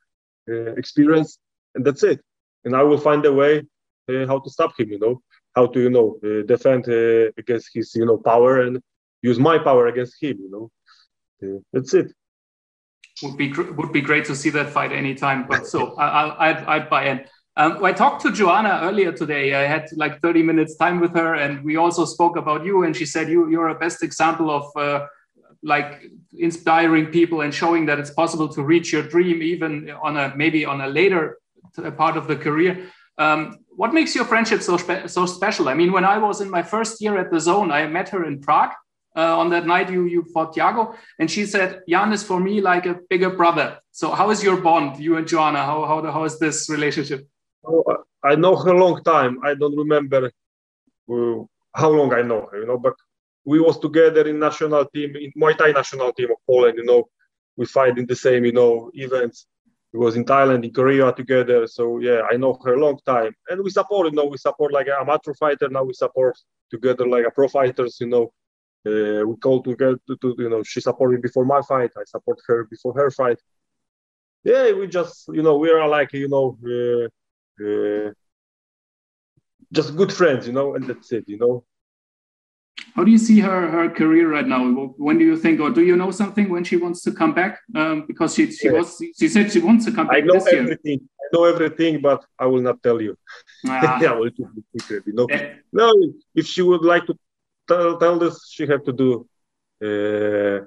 uh, 0.48 0.74
experience, 0.74 1.38
and 1.74 1.84
that's 1.84 2.02
it. 2.02 2.20
And 2.64 2.74
I 2.74 2.82
will 2.82 2.98
find 2.98 3.24
a 3.26 3.32
way 3.32 3.62
uh, 4.08 4.26
how 4.26 4.40
to 4.40 4.50
stop 4.50 4.78
him, 4.78 4.90
you 4.90 4.98
know, 4.98 5.22
how 5.54 5.66
to, 5.66 5.80
you 5.80 5.90
know, 5.90 6.18
uh, 6.24 6.42
defend 6.46 6.88
uh, 6.88 7.30
against 7.38 7.70
his, 7.72 7.94
you 7.94 8.04
know, 8.04 8.18
power 8.18 8.62
and 8.62 8.80
use 9.22 9.38
my 9.38 9.58
power 9.58 9.86
against 9.86 10.14
him, 10.20 10.38
you 10.40 10.50
know. 10.50 10.70
Uh, 11.42 11.60
that's 11.72 11.94
it. 11.94 12.12
Would 13.22 13.36
be 13.36 13.52
would 13.52 13.92
be 13.92 14.00
great 14.00 14.24
to 14.26 14.34
see 14.34 14.50
that 14.50 14.70
fight 14.70 14.90
anytime. 14.92 15.46
But 15.46 15.66
so 15.66 15.94
I, 15.98 16.50
I'd, 16.50 16.64
I'd 16.64 16.90
buy 16.90 17.06
in. 17.06 17.24
Um, 17.56 17.84
I 17.84 17.92
talked 17.92 18.22
to 18.22 18.32
Joanna 18.32 18.80
earlier 18.82 19.12
today. 19.12 19.54
I 19.54 19.62
had 19.62 19.86
like 19.94 20.20
30 20.20 20.42
minutes 20.42 20.74
time 20.74 20.98
with 21.00 21.14
her, 21.14 21.34
and 21.34 21.64
we 21.64 21.76
also 21.76 22.04
spoke 22.04 22.36
about 22.36 22.64
you. 22.64 22.82
And 22.82 22.96
she 22.96 23.06
said 23.06 23.28
you 23.28 23.48
you're 23.48 23.68
a 23.68 23.78
best 23.78 24.02
example 24.02 24.50
of 24.50 24.64
uh, 24.76 25.06
like 25.64 26.02
inspiring 26.38 27.06
people 27.06 27.40
and 27.40 27.52
showing 27.52 27.86
that 27.86 27.98
it's 27.98 28.10
possible 28.10 28.48
to 28.48 28.62
reach 28.62 28.92
your 28.92 29.02
dream 29.02 29.42
even 29.42 29.90
on 30.02 30.16
a 30.16 30.32
maybe 30.36 30.64
on 30.64 30.80
a 30.82 30.88
later 30.88 31.38
part 31.96 32.16
of 32.16 32.28
the 32.28 32.36
career. 32.36 32.86
Um, 33.18 33.58
what 33.70 33.94
makes 33.94 34.14
your 34.14 34.24
friendship 34.24 34.62
so 34.62 34.76
spe 34.76 35.08
so 35.08 35.26
special? 35.26 35.68
I 35.68 35.74
mean, 35.74 35.90
when 35.92 36.04
I 36.04 36.18
was 36.18 36.40
in 36.40 36.50
my 36.50 36.62
first 36.62 37.00
year 37.00 37.18
at 37.18 37.30
the 37.30 37.40
Zone, 37.40 37.70
I 37.72 37.86
met 37.86 38.08
her 38.10 38.24
in 38.24 38.40
Prague. 38.40 38.74
Uh, 39.16 39.38
on 39.38 39.48
that 39.50 39.64
night, 39.64 39.90
you 39.90 40.06
you 40.06 40.24
fought 40.34 40.54
Thiago, 40.54 40.96
and 41.20 41.30
she 41.30 41.46
said, 41.46 41.82
"Jan 41.88 42.12
is 42.12 42.24
for 42.24 42.40
me 42.40 42.60
like 42.60 42.86
a 42.86 42.98
bigger 43.08 43.30
brother." 43.30 43.78
So, 43.92 44.10
how 44.10 44.30
is 44.30 44.42
your 44.42 44.60
bond, 44.60 44.98
you 44.98 45.16
and 45.16 45.26
Joanna? 45.26 45.62
How 45.64 45.84
how 45.86 46.02
how 46.10 46.24
is 46.24 46.38
this 46.40 46.68
relationship? 46.68 47.20
Oh, 47.64 47.84
I 48.24 48.34
know 48.34 48.56
her 48.56 48.72
a 48.72 48.78
long 48.84 49.02
time. 49.04 49.38
I 49.44 49.54
don't 49.54 49.76
remember 49.76 50.32
uh, 51.12 51.36
how 51.74 51.90
long 51.90 52.12
I 52.12 52.22
know 52.22 52.48
her, 52.50 52.60
you 52.60 52.66
know, 52.66 52.78
but 52.78 52.94
we 53.44 53.60
was 53.60 53.78
together 53.78 54.26
in 54.26 54.38
national 54.38 54.84
team, 54.86 55.16
in 55.16 55.30
Muay 55.36 55.56
Thai 55.56 55.72
national 55.72 56.12
team 56.12 56.30
of 56.30 56.38
Poland, 56.46 56.78
you 56.78 56.84
know, 56.84 57.04
we 57.56 57.66
fight 57.66 57.98
in 57.98 58.06
the 58.06 58.16
same, 58.16 58.44
you 58.44 58.52
know, 58.52 58.90
events. 58.94 59.46
We 59.92 60.00
was 60.00 60.16
in 60.16 60.24
Thailand, 60.24 60.64
in 60.64 60.72
Korea 60.72 61.12
together. 61.12 61.66
So 61.66 62.00
yeah, 62.00 62.22
I 62.30 62.36
know 62.36 62.58
her 62.64 62.74
a 62.74 62.80
long 62.80 62.98
time. 63.06 63.32
And 63.48 63.62
we 63.62 63.70
support, 63.70 64.10
you 64.10 64.16
know, 64.16 64.24
we 64.24 64.38
support 64.38 64.72
like 64.72 64.88
an 64.88 64.96
amateur 65.00 65.34
fighter. 65.34 65.68
Now 65.68 65.84
we 65.84 65.94
support 65.94 66.36
together 66.70 67.06
like 67.06 67.26
a 67.26 67.30
pro 67.30 67.48
fighters, 67.48 67.98
you 68.00 68.08
know. 68.08 68.32
Uh, 68.86 69.24
we 69.24 69.36
call 69.36 69.62
together 69.62 69.98
to, 70.06 70.16
to, 70.16 70.34
you 70.38 70.50
know, 70.50 70.62
she 70.62 70.80
supported 70.80 71.16
me 71.16 71.20
before 71.22 71.44
my 71.44 71.62
fight. 71.62 71.90
I 71.96 72.04
support 72.04 72.38
her 72.48 72.64
before 72.64 72.92
her 72.94 73.10
fight. 73.10 73.38
Yeah, 74.42 74.72
we 74.72 74.88
just, 74.88 75.28
you 75.28 75.42
know, 75.42 75.56
we 75.56 75.70
are 75.70 75.88
like, 75.88 76.12
you 76.12 76.28
know, 76.28 76.58
uh, 76.74 77.64
uh, 77.64 78.10
just 79.72 79.96
good 79.96 80.12
friends, 80.12 80.46
you 80.46 80.52
know, 80.52 80.74
and 80.74 80.86
that's 80.86 81.12
it, 81.12 81.24
you 81.28 81.38
know. 81.38 81.64
How 82.94 83.02
do 83.04 83.10
you 83.10 83.18
see 83.18 83.40
her 83.40 83.68
her 83.70 83.90
career 83.90 84.30
right 84.30 84.46
now? 84.46 84.62
When 84.96 85.18
do 85.18 85.24
you 85.24 85.36
think, 85.36 85.60
or 85.60 85.70
do 85.70 85.82
you 85.82 85.96
know 85.96 86.10
something 86.10 86.48
when 86.48 86.64
she 86.64 86.76
wants 86.76 87.02
to 87.02 87.12
come 87.12 87.34
back? 87.34 87.60
Um, 87.74 88.06
because 88.06 88.34
she 88.34 88.50
she 88.50 88.68
was 88.70 89.02
she 89.18 89.28
said 89.28 89.52
she 89.52 89.60
wants 89.60 89.84
to 89.86 89.92
come 89.92 90.06
back. 90.06 90.16
I 90.16 90.20
know 90.20 90.34
everything. 90.34 90.98
Year. 91.00 91.08
I 91.22 91.26
know 91.32 91.44
everything, 91.44 92.00
but 92.00 92.24
I 92.38 92.46
will 92.46 92.62
not 92.62 92.82
tell 92.82 93.00
you. 93.00 93.16
Ah. 93.66 93.98
I 94.10 94.14
will 94.14 94.30
keep 94.30 94.46
it 94.56 94.64
secret. 94.74 95.04
You 95.06 95.14
know. 95.14 95.26
Yeah. 95.28 95.54
No, 95.72 95.92
if 96.34 96.46
she 96.46 96.62
would 96.62 96.84
like 96.84 97.06
to 97.06 97.14
tell, 97.68 97.98
tell 97.98 98.18
this, 98.18 98.48
she 98.50 98.66
have 98.66 98.84
to 98.84 98.92
do 98.92 99.26
uh, 99.82 100.64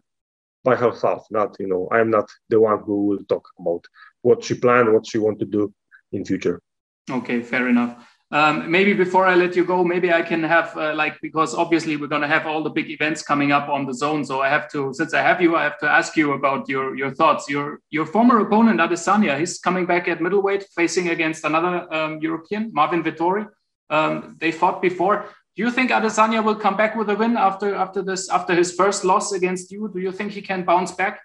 by 0.63 0.75
herself. 0.75 1.27
Not 1.31 1.55
you 1.59 1.67
know, 1.67 1.87
I 1.91 1.99
am 1.99 2.09
not 2.09 2.29
the 2.49 2.59
one 2.59 2.79
who 2.83 3.05
will 3.05 3.23
talk 3.29 3.47
about 3.59 3.83
what 4.21 4.43
she 4.43 4.55
planned, 4.55 4.93
what 4.93 5.07
she 5.07 5.17
want 5.17 5.39
to 5.39 5.45
do 5.45 5.73
in 6.11 6.25
future. 6.25 6.61
Okay, 7.09 7.41
fair 7.41 7.69
enough. 7.69 8.05
Um, 8.29 8.69
maybe 8.69 8.91
before 8.91 9.25
I 9.25 9.35
let 9.35 9.55
you 9.55 9.63
go, 9.63 9.85
maybe 9.85 10.11
I 10.11 10.21
can 10.21 10.43
have 10.43 10.75
uh, 10.75 10.93
like 10.93 11.17
because 11.21 11.55
obviously 11.55 11.95
we're 11.95 12.07
going 12.07 12.23
to 12.23 12.27
have 12.27 12.45
all 12.45 12.61
the 12.61 12.69
big 12.69 12.89
events 12.89 13.21
coming 13.21 13.53
up 13.53 13.69
on 13.69 13.85
the 13.85 13.93
zone. 13.93 14.25
So 14.25 14.41
I 14.41 14.49
have 14.49 14.69
to, 14.71 14.93
since 14.93 15.13
I 15.13 15.21
have 15.21 15.41
you, 15.41 15.55
I 15.55 15.63
have 15.63 15.77
to 15.79 15.89
ask 15.89 16.17
you 16.17 16.33
about 16.33 16.67
your 16.67 16.95
your 16.97 17.13
thoughts. 17.15 17.49
Your 17.49 17.79
your 17.89 18.05
former 18.05 18.39
opponent 18.39 18.81
Adesanya, 18.81 19.39
he's 19.39 19.59
coming 19.59 19.85
back 19.85 20.09
at 20.09 20.21
middleweight, 20.21 20.65
facing 20.75 21.07
against 21.09 21.45
another 21.45 21.91
um, 21.93 22.19
European, 22.19 22.69
Marvin 22.73 23.01
Vettori. 23.01 23.47
Um, 23.89 24.35
they 24.41 24.51
fought 24.51 24.81
before. 24.81 25.25
Do 25.55 25.63
you 25.63 25.71
think 25.71 25.91
Adesanya 25.91 26.43
will 26.43 26.55
come 26.55 26.75
back 26.75 26.97
with 26.97 27.09
a 27.09 27.15
win 27.15 27.37
after 27.37 27.75
after 27.75 28.01
this 28.01 28.29
after 28.29 28.53
his 28.53 28.73
first 28.75 29.05
loss 29.05 29.31
against 29.31 29.71
you? 29.71 29.89
Do 29.93 29.99
you 29.99 30.11
think 30.11 30.33
he 30.33 30.41
can 30.41 30.65
bounce 30.65 30.91
back? 30.91 31.21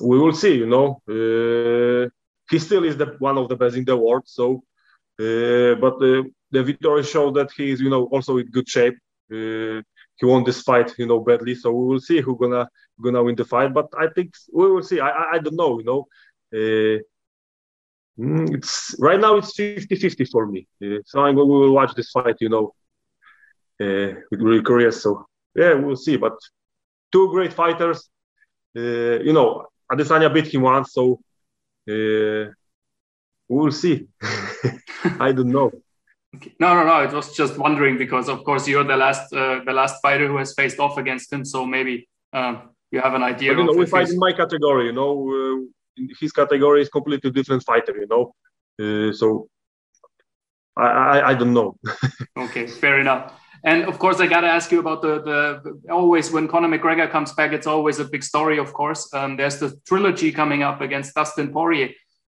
We 0.00 0.18
will 0.18 0.32
see. 0.32 0.54
You 0.54 0.66
know. 0.66 0.86
Uh 1.06 2.08
he 2.50 2.58
still 2.58 2.84
is 2.84 2.96
the 2.96 3.16
one 3.18 3.38
of 3.38 3.48
the 3.48 3.56
best 3.56 3.76
in 3.76 3.84
the 3.84 3.96
world. 3.96 4.24
So, 4.26 4.62
but 5.18 5.94
uh, 6.02 6.22
the 6.50 6.62
victory 6.62 7.02
showed 7.02 7.34
that 7.34 7.50
he 7.56 7.70
is, 7.70 7.80
you 7.80 7.90
know, 7.90 8.04
also 8.06 8.38
in 8.38 8.46
good 8.50 8.68
shape. 8.68 8.94
Uh, 9.32 9.80
he 10.16 10.26
won 10.26 10.44
this 10.44 10.62
fight, 10.62 10.92
you 10.98 11.06
know, 11.06 11.20
badly. 11.20 11.54
So 11.54 11.72
we 11.72 11.86
will 11.86 12.00
see 12.00 12.20
who 12.20 12.36
gonna 12.36 12.68
gonna 13.02 13.22
win 13.22 13.34
the 13.36 13.44
fight. 13.44 13.72
But 13.72 13.88
I 13.98 14.08
think 14.14 14.34
we 14.52 14.70
will 14.70 14.82
see. 14.82 15.00
I 15.00 15.08
I, 15.10 15.24
I 15.34 15.38
don't 15.38 15.56
know, 15.56 15.78
you 15.78 15.84
know. 15.84 16.06
Uh, 16.54 16.98
mm, 18.18 18.54
it's 18.54 18.94
right 18.98 19.20
now 19.20 19.36
it's 19.36 19.54
50-50 19.56 20.24
for 20.30 20.46
me. 20.46 20.66
Uh, 20.84 20.98
so 21.06 21.20
I'm, 21.20 21.36
we 21.36 21.42
will 21.44 21.72
watch 21.72 21.94
this 21.94 22.10
fight, 22.10 22.36
you 22.40 22.48
know, 22.50 22.74
uh, 23.80 24.14
with 24.30 24.40
really 24.40 24.62
curious. 24.62 25.02
So 25.02 25.26
yeah, 25.54 25.74
we'll 25.74 25.96
see. 25.96 26.16
But 26.16 26.34
two 27.10 27.28
great 27.30 27.52
fighters. 27.52 28.08
you 28.74 29.32
know, 29.32 29.66
Adesanya 29.90 30.32
beat 30.32 30.52
him 30.52 30.62
once, 30.62 30.92
so 30.92 31.20
uh, 31.90 32.50
we'll 33.48 33.72
see. 33.72 34.06
I 35.20 35.32
don't 35.32 35.50
know. 35.50 35.70
No, 36.58 36.74
no, 36.74 36.84
no. 36.84 37.02
It 37.02 37.12
was 37.12 37.36
just 37.36 37.58
wondering 37.58 37.98
because, 37.98 38.28
of 38.28 38.44
course, 38.44 38.66
you're 38.66 38.84
the 38.84 38.96
last, 38.96 39.32
uh, 39.32 39.60
the 39.64 39.72
last 39.72 40.00
fighter 40.00 40.26
who 40.26 40.38
has 40.38 40.54
faced 40.54 40.78
off 40.78 40.96
against 40.96 41.32
him. 41.32 41.44
So 41.44 41.66
maybe 41.66 42.08
um, 42.32 42.70
you 42.90 43.00
have 43.00 43.14
an 43.14 43.22
idea. 43.22 43.52
But, 43.52 43.60
you 43.60 43.66
know, 43.66 43.78
we 43.78 43.86
fight 43.86 44.08
in 44.08 44.18
my 44.18 44.32
category. 44.32 44.86
You 44.86 44.92
know, 44.92 45.12
uh, 45.36 46.04
his 46.20 46.32
category 46.32 46.82
is 46.82 46.88
completely 46.88 47.30
different 47.30 47.64
fighter. 47.64 47.94
You 47.96 48.06
know, 48.08 48.34
uh, 48.80 49.12
so 49.12 49.48
I, 50.76 50.86
I, 50.86 51.28
I 51.30 51.34
don't 51.34 51.52
know. 51.52 51.76
okay, 52.38 52.66
fair 52.66 52.98
enough. 52.98 53.38
And 53.64 53.84
of 53.84 53.98
course, 53.98 54.18
I 54.20 54.26
got 54.26 54.40
to 54.40 54.48
ask 54.48 54.72
you 54.72 54.80
about 54.80 55.02
the, 55.02 55.22
the 55.22 55.92
always 55.92 56.32
when 56.32 56.48
Conor 56.48 56.68
McGregor 56.68 57.08
comes 57.08 57.32
back, 57.32 57.52
it's 57.52 57.66
always 57.66 58.00
a 58.00 58.04
big 58.04 58.24
story, 58.24 58.58
of 58.58 58.72
course. 58.72 59.12
Um, 59.14 59.36
there's 59.36 59.58
the 59.58 59.78
trilogy 59.86 60.32
coming 60.32 60.62
up 60.62 60.80
against 60.80 61.14
Dustin 61.14 61.52
Poirier. 61.52 61.90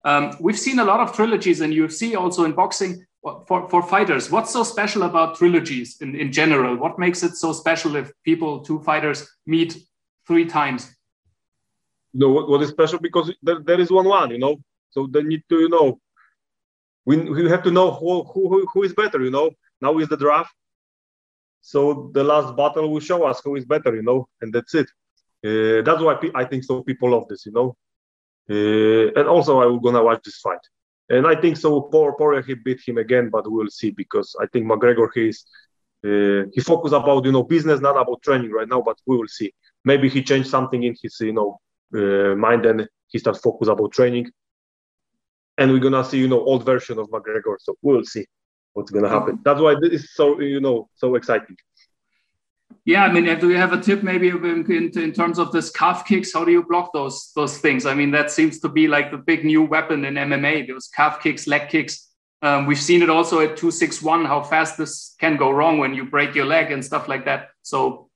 Um, 0.07 0.35
we've 0.41 0.59
seen 0.59 0.79
a 0.79 0.85
lot 0.85 1.01
of 1.01 1.15
trilogies 1.15 1.61
in 1.61 1.71
UFC, 1.73 2.17
also 2.17 2.45
in 2.45 2.53
boxing 2.53 3.05
for, 3.23 3.69
for 3.69 3.83
fighters. 3.83 4.31
What's 4.31 4.53
so 4.53 4.63
special 4.63 5.03
about 5.03 5.37
trilogies 5.37 6.01
in, 6.01 6.15
in 6.15 6.33
general? 6.33 6.77
What 6.77 6.99
makes 6.99 7.23
it 7.23 7.35
so 7.35 7.53
special 7.53 7.97
if 7.97 8.13
people, 8.25 8.61
two 8.61 8.79
fighters, 8.81 9.29
meet 9.47 9.77
three 10.27 10.47
times? 10.47 10.97
you 12.17 12.21
know 12.21 12.31
what, 12.31 12.49
what 12.49 12.63
is 12.63 12.71
special 12.71 12.99
because 12.99 13.31
there, 13.43 13.61
there 13.61 13.81
is 13.81 13.91
one 13.91 14.09
one. 14.09 14.31
You 14.31 14.39
know, 14.39 14.57
so 14.91 15.07
they 15.07 15.23
need 15.23 15.43
to 15.51 15.57
you 15.61 15.69
know 15.69 16.01
we, 17.05 17.17
we 17.17 17.51
have 17.51 17.63
to 17.65 17.71
know 17.71 17.91
who, 17.93 18.25
who 18.25 18.67
who 18.73 18.83
is 18.83 18.95
better. 18.95 19.23
You 19.23 19.31
know, 19.31 19.51
now 19.83 19.99
is 19.99 20.09
the 20.09 20.17
draft. 20.17 20.55
So 21.61 22.11
the 22.15 22.25
last 22.25 22.57
battle 22.57 22.91
will 22.91 23.01
show 23.01 23.25
us 23.25 23.41
who 23.45 23.57
is 23.57 23.67
better. 23.67 23.95
You 23.95 24.03
know, 24.03 24.29
and 24.41 24.53
that's 24.53 24.75
it. 24.75 24.89
Uh, 25.45 25.83
that's 25.83 26.03
why 26.03 26.19
I 26.35 26.45
think 26.45 26.65
so. 26.65 26.83
People 26.83 27.11
love 27.11 27.29
this. 27.29 27.45
You 27.45 27.53
know, 27.53 27.77
and 28.49 29.27
also 29.29 29.61
I'm 29.61 29.81
gonna 29.81 30.03
watch 30.03 30.23
this 30.25 30.39
fight. 30.39 30.61
And 31.09 31.27
I 31.27 31.41
think 31.41 31.57
so. 31.57 31.83
Poor 31.83 32.15
Poirier 32.17 32.43
he 32.43 32.55
beat 32.55 32.81
him 32.87 32.99
again, 32.99 33.31
but 33.31 33.51
we'll 33.51 33.69
see 33.71 33.91
because 33.91 34.35
I 34.41 34.47
think 34.47 34.67
McGregor 34.67 35.09
he 35.15 35.29
is 35.29 35.45
uh, 36.05 36.49
he 36.53 36.61
focus 36.61 36.93
about 36.93 37.25
you 37.25 37.33
know 37.33 37.43
business, 37.43 37.81
not 37.81 37.97
about 37.97 38.23
training 38.23 38.51
right 38.51 38.69
now. 38.69 38.83
But 38.83 38.99
we 39.07 39.17
will 39.17 39.29
see. 39.29 39.53
Maybe 39.85 40.09
he 40.09 40.23
changed 40.23 40.49
something 40.49 40.83
in 40.83 40.95
his 41.01 41.17
you 41.21 41.33
know 41.33 41.61
uh, 41.95 42.35
mind 42.37 42.67
and 42.67 42.89
he 43.09 43.19
start 43.19 43.41
focus 43.41 43.69
about 43.69 43.93
training. 43.93 44.31
And 45.59 45.73
we're 45.73 45.81
gonna 45.81 46.05
see 46.05 46.19
you 46.19 46.29
know 46.29 46.41
old 46.41 46.65
version 46.65 46.99
of 46.99 47.09
McGregor. 47.11 47.57
So 47.59 47.77
we 47.83 47.95
will 47.95 48.05
see 48.05 48.27
what's 48.73 48.91
gonna 48.91 49.09
happen. 49.09 49.41
That's 49.45 49.61
why 49.61 49.77
this 49.81 49.93
is 49.93 50.15
so 50.15 50.41
you 50.41 50.61
know 50.61 50.89
so 50.95 51.15
exciting. 51.15 51.57
Yeah, 52.87 53.03
I 53.03 53.13
mean, 53.13 53.25
do 53.41 53.51
you 53.51 53.57
have 53.57 53.73
a 53.73 53.81
tip 53.81 54.05
maybe 54.05 54.29
in, 54.29 54.65
in, 54.95 55.13
terms 55.13 55.41
of 55.41 55.51
this 55.51 55.71
calf 55.71 56.07
kicks? 56.07 56.33
How 56.33 56.45
do 56.45 56.53
you 56.53 56.63
block 56.63 56.93
those 56.93 57.33
those 57.35 57.59
things? 57.59 57.85
I 57.85 57.95
mean, 57.95 58.13
that 58.13 58.31
seems 58.31 58.61
to 58.61 58.69
be 58.69 58.87
like 58.87 59.11
the 59.11 59.19
big 59.19 59.45
new 59.45 59.63
weapon 59.65 60.05
in 60.05 60.15
MMA. 60.15 60.69
Those 60.69 60.87
calf 60.87 61.21
kicks, 61.21 61.49
leg 61.49 61.69
kicks. 61.69 62.09
Um, 62.43 62.65
we've 62.65 62.81
seen 62.81 63.03
it 63.03 63.11
also 63.11 63.41
at 63.41 63.57
two 63.57 63.73
six 63.73 64.01
one. 64.01 64.25
How 64.25 64.41
fast 64.41 64.79
this 64.79 65.17
can 65.19 65.37
go 65.37 65.51
wrong 65.51 65.79
when 65.79 65.95
you 65.95 66.05
break 66.05 66.37
your 66.37 66.47
leg 66.47 66.71
and 66.71 66.85
stuff 66.85 67.09
like 67.09 67.25
that. 67.25 67.49
So, 67.63 68.09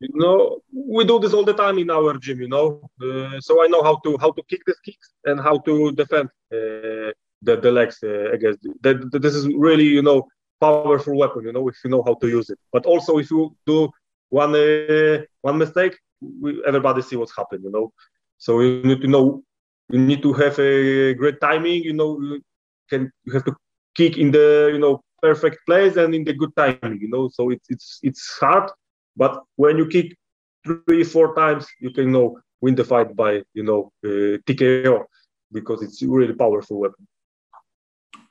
you 0.00 0.10
know, 0.12 0.60
we 0.74 1.06
do 1.06 1.18
this 1.18 1.32
all 1.32 1.44
the 1.44 1.54
time 1.54 1.78
in 1.78 1.90
our 1.90 2.18
gym. 2.18 2.42
You 2.42 2.48
know, 2.48 2.90
uh, 3.02 3.40
so 3.40 3.64
I 3.64 3.66
know 3.68 3.82
how 3.82 3.96
to 4.04 4.18
how 4.20 4.32
to 4.32 4.42
kick 4.42 4.60
these 4.66 4.80
kicks 4.84 5.08
and 5.24 5.40
how 5.40 5.56
to 5.60 5.92
defend 5.92 6.28
uh, 6.52 7.16
the 7.40 7.56
the 7.62 7.72
legs 7.72 7.96
uh, 8.02 8.30
against. 8.32 8.60
That, 8.82 9.10
this 9.10 9.34
is 9.34 9.48
really 9.54 9.86
you 9.86 10.02
know 10.02 10.28
powerful 10.60 11.16
weapon. 11.16 11.44
You 11.44 11.54
know, 11.54 11.66
if 11.68 11.76
you 11.82 11.88
know 11.88 12.02
how 12.02 12.12
to 12.16 12.28
use 12.28 12.50
it. 12.50 12.58
But 12.74 12.84
also 12.84 13.16
if 13.16 13.30
you 13.30 13.56
do 13.64 13.90
one 14.30 14.54
uh, 14.54 15.22
one 15.42 15.58
mistake, 15.58 15.96
we, 16.20 16.62
everybody 16.66 17.02
see 17.02 17.16
what's 17.16 17.36
happened. 17.36 17.64
You 17.64 17.70
know, 17.70 17.92
so 18.38 18.60
you 18.60 18.82
need 18.82 19.00
to 19.02 19.08
know. 19.08 19.42
You 19.90 19.98
need 19.98 20.22
to 20.22 20.32
have 20.34 20.58
a 20.58 21.14
great 21.14 21.40
timing. 21.40 21.82
You 21.82 21.94
know, 21.94 22.20
you 22.20 22.42
can 22.90 23.10
you 23.24 23.32
have 23.32 23.44
to 23.44 23.56
kick 23.94 24.18
in 24.18 24.30
the 24.30 24.70
you 24.72 24.78
know 24.78 25.02
perfect 25.22 25.58
place 25.66 25.96
and 25.96 26.14
in 26.14 26.24
the 26.24 26.32
good 26.34 26.54
timing. 26.56 27.00
You 27.00 27.08
know, 27.08 27.28
so 27.28 27.50
it's 27.50 27.66
it's 27.68 27.98
it's 28.02 28.38
hard, 28.38 28.70
but 29.16 29.42
when 29.56 29.78
you 29.78 29.86
kick 29.86 30.16
three 30.64 31.04
four 31.04 31.34
times, 31.34 31.66
you 31.80 31.90
can 31.90 32.04
you 32.04 32.10
know 32.10 32.38
win 32.60 32.74
the 32.74 32.84
fight 32.84 33.14
by 33.16 33.42
you 33.54 33.62
know 33.62 33.92
uh, 34.04 34.38
TKO 34.46 35.04
because 35.52 35.82
it's 35.82 36.02
really 36.02 36.34
powerful 36.34 36.80
weapon. 36.80 37.06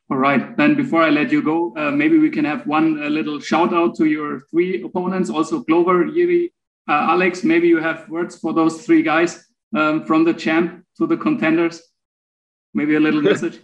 All 0.10 0.18
right. 0.18 0.56
Then 0.56 0.76
before 0.76 1.02
I 1.02 1.10
let 1.10 1.32
you 1.32 1.42
go, 1.42 1.76
uh, 1.76 1.92
maybe 1.92 2.18
we 2.18 2.30
can 2.30 2.46
have 2.46 2.66
one 2.66 3.04
uh, 3.04 3.10
little 3.10 3.40
shout 3.40 3.74
out 3.74 3.96
to 3.98 4.06
your 4.06 4.42
three 4.52 4.82
opponents, 4.82 5.30
also 5.30 5.60
Glover, 5.60 6.06
Yuri, 6.06 6.54
uh, 6.88 7.08
Alex. 7.12 7.44
Maybe 7.44 7.68
you 7.68 7.78
have 7.78 8.08
words 8.10 8.38
for 8.40 8.54
those 8.54 8.86
three 8.86 9.04
guys 9.04 9.46
um, 9.76 10.06
from 10.06 10.24
the 10.24 10.34
champ 10.34 10.86
to 10.98 11.08
the 11.08 11.18
contenders. 11.18 11.82
Maybe 12.74 12.96
a 12.96 13.02
little 13.02 13.22
message. 13.32 13.60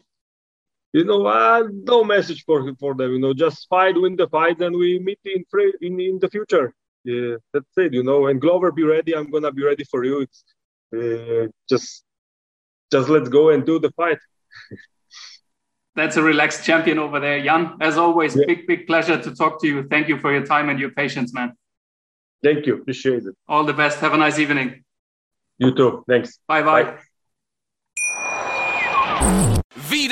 you 0.92 1.06
know, 1.06 1.26
uh, 1.26 1.64
no 1.72 2.04
message 2.04 2.44
for 2.46 2.76
for 2.76 2.94
them. 2.94 3.14
You 3.14 3.20
know, 3.20 3.34
just 3.34 3.68
fight, 3.70 3.96
win 4.00 4.18
the 4.18 4.28
fight, 4.28 4.60
and 4.60 4.76
we 4.76 5.00
meet 5.00 5.20
in 5.24 5.46
in 5.82 6.00
in 6.00 6.20
the 6.20 6.30
future. 6.30 6.74
Yeah, 7.06 7.36
that's 7.54 7.78
it. 7.78 7.94
You 7.94 8.04
know, 8.04 8.28
and 8.28 8.42
Glover, 8.42 8.72
be 8.72 8.84
ready. 8.84 9.16
I'm 9.16 9.32
gonna 9.32 9.52
be 9.52 9.64
ready 9.64 9.86
for 9.86 10.04
you. 10.04 10.26
It's 10.26 10.44
uh, 10.94 11.48
just 11.70 12.04
just 12.92 13.08
let's 13.08 13.30
go 13.30 13.50
and 13.50 13.66
do 13.66 13.80
the 13.80 13.92
fight. 13.92 14.20
that's 15.96 16.18
a 16.18 16.22
relaxed 16.22 16.66
champion 16.66 17.00
over 17.00 17.20
there. 17.20 17.44
Jan, 17.44 17.78
as 17.82 17.98
always, 17.98 18.36
yeah. 18.36 18.46
big, 18.48 18.68
big 18.68 18.88
pleasure 18.88 19.22
to 19.22 19.36
talk 19.36 19.62
to 19.62 19.68
you. 19.68 19.88
Thank 19.88 20.08
you 20.08 20.18
for 20.18 20.32
your 20.32 20.46
time 20.46 20.70
and 20.70 20.80
your 20.80 20.92
patience, 20.92 21.34
man. 21.34 21.54
Thank 22.44 22.66
you. 22.66 22.76
Appreciate 22.82 23.24
it. 23.24 23.36
All 23.48 23.64
the 23.64 23.74
best. 23.74 24.00
Have 24.00 24.14
a 24.14 24.18
nice 24.18 24.40
evening. 24.40 24.84
You 25.58 25.74
too. 25.74 26.04
Thanks. 26.08 26.40
Bye-bye. 26.48 26.84
Bye. 26.84 26.92
Wieder 26.92 27.13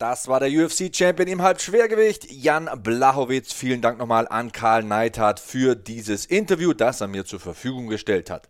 Das 0.00 0.28
war 0.28 0.40
der 0.40 0.48
UFC-Champion 0.48 1.28
im 1.28 1.42
Halbschwergewicht, 1.42 2.32
Jan 2.32 2.70
Blachowitz. 2.82 3.52
Vielen 3.52 3.82
Dank 3.82 3.98
nochmal 3.98 4.26
an 4.28 4.50
Karl 4.50 4.82
Neithardt 4.82 5.38
für 5.38 5.76
dieses 5.76 6.24
Interview, 6.24 6.72
das 6.72 7.02
er 7.02 7.06
mir 7.06 7.26
zur 7.26 7.38
Verfügung 7.38 7.86
gestellt 7.86 8.30
hat. 8.30 8.48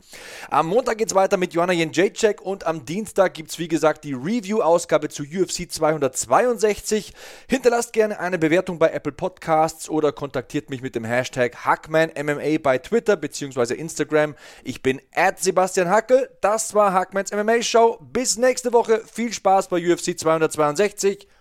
Am 0.48 0.68
Montag 0.68 0.98
geht 0.98 1.08
es 1.08 1.14
weiter 1.16 1.38
mit 1.38 1.52
Joanna 1.52 1.72
Jędrzejczyk 1.72 2.40
und 2.40 2.68
am 2.68 2.84
Dienstag 2.84 3.34
gibt 3.34 3.50
es 3.50 3.58
wie 3.58 3.66
gesagt 3.66 4.04
die 4.04 4.12
Review-Ausgabe 4.12 5.08
zu 5.08 5.24
UFC 5.24 5.68
262. 5.68 7.14
Hinterlasst 7.48 7.94
gerne 7.94 8.20
eine 8.20 8.38
Bewertung 8.38 8.78
bei 8.78 8.92
Apple 8.92 9.10
Podcasts 9.10 9.88
oder 9.88 10.12
kontaktiert 10.12 10.70
mich 10.70 10.82
mit 10.82 10.94
dem 10.94 11.04
Hashtag 11.04 11.64
HackmanMMA 11.64 12.58
bei 12.62 12.78
Twitter 12.78 13.16
bzw. 13.16 13.74
Instagram. 13.74 14.36
Ich 14.62 14.84
bin 14.84 15.00
at 15.12 15.40
Sebastian 15.40 15.88
Hackel. 15.88 16.30
Das 16.42 16.74
war 16.74 16.92
Hackmans 16.92 17.32
MMA 17.32 17.60
Show. 17.62 17.98
Bis 18.00 18.38
nächste 18.38 18.72
Woche. 18.72 19.02
Viel 19.12 19.32
Spaß 19.32 19.66
bei 19.66 19.78
UFC 19.78 20.16
262. 20.16 21.26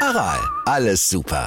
Aral, 0.00 0.38
alles 0.64 1.08
super. 1.08 1.46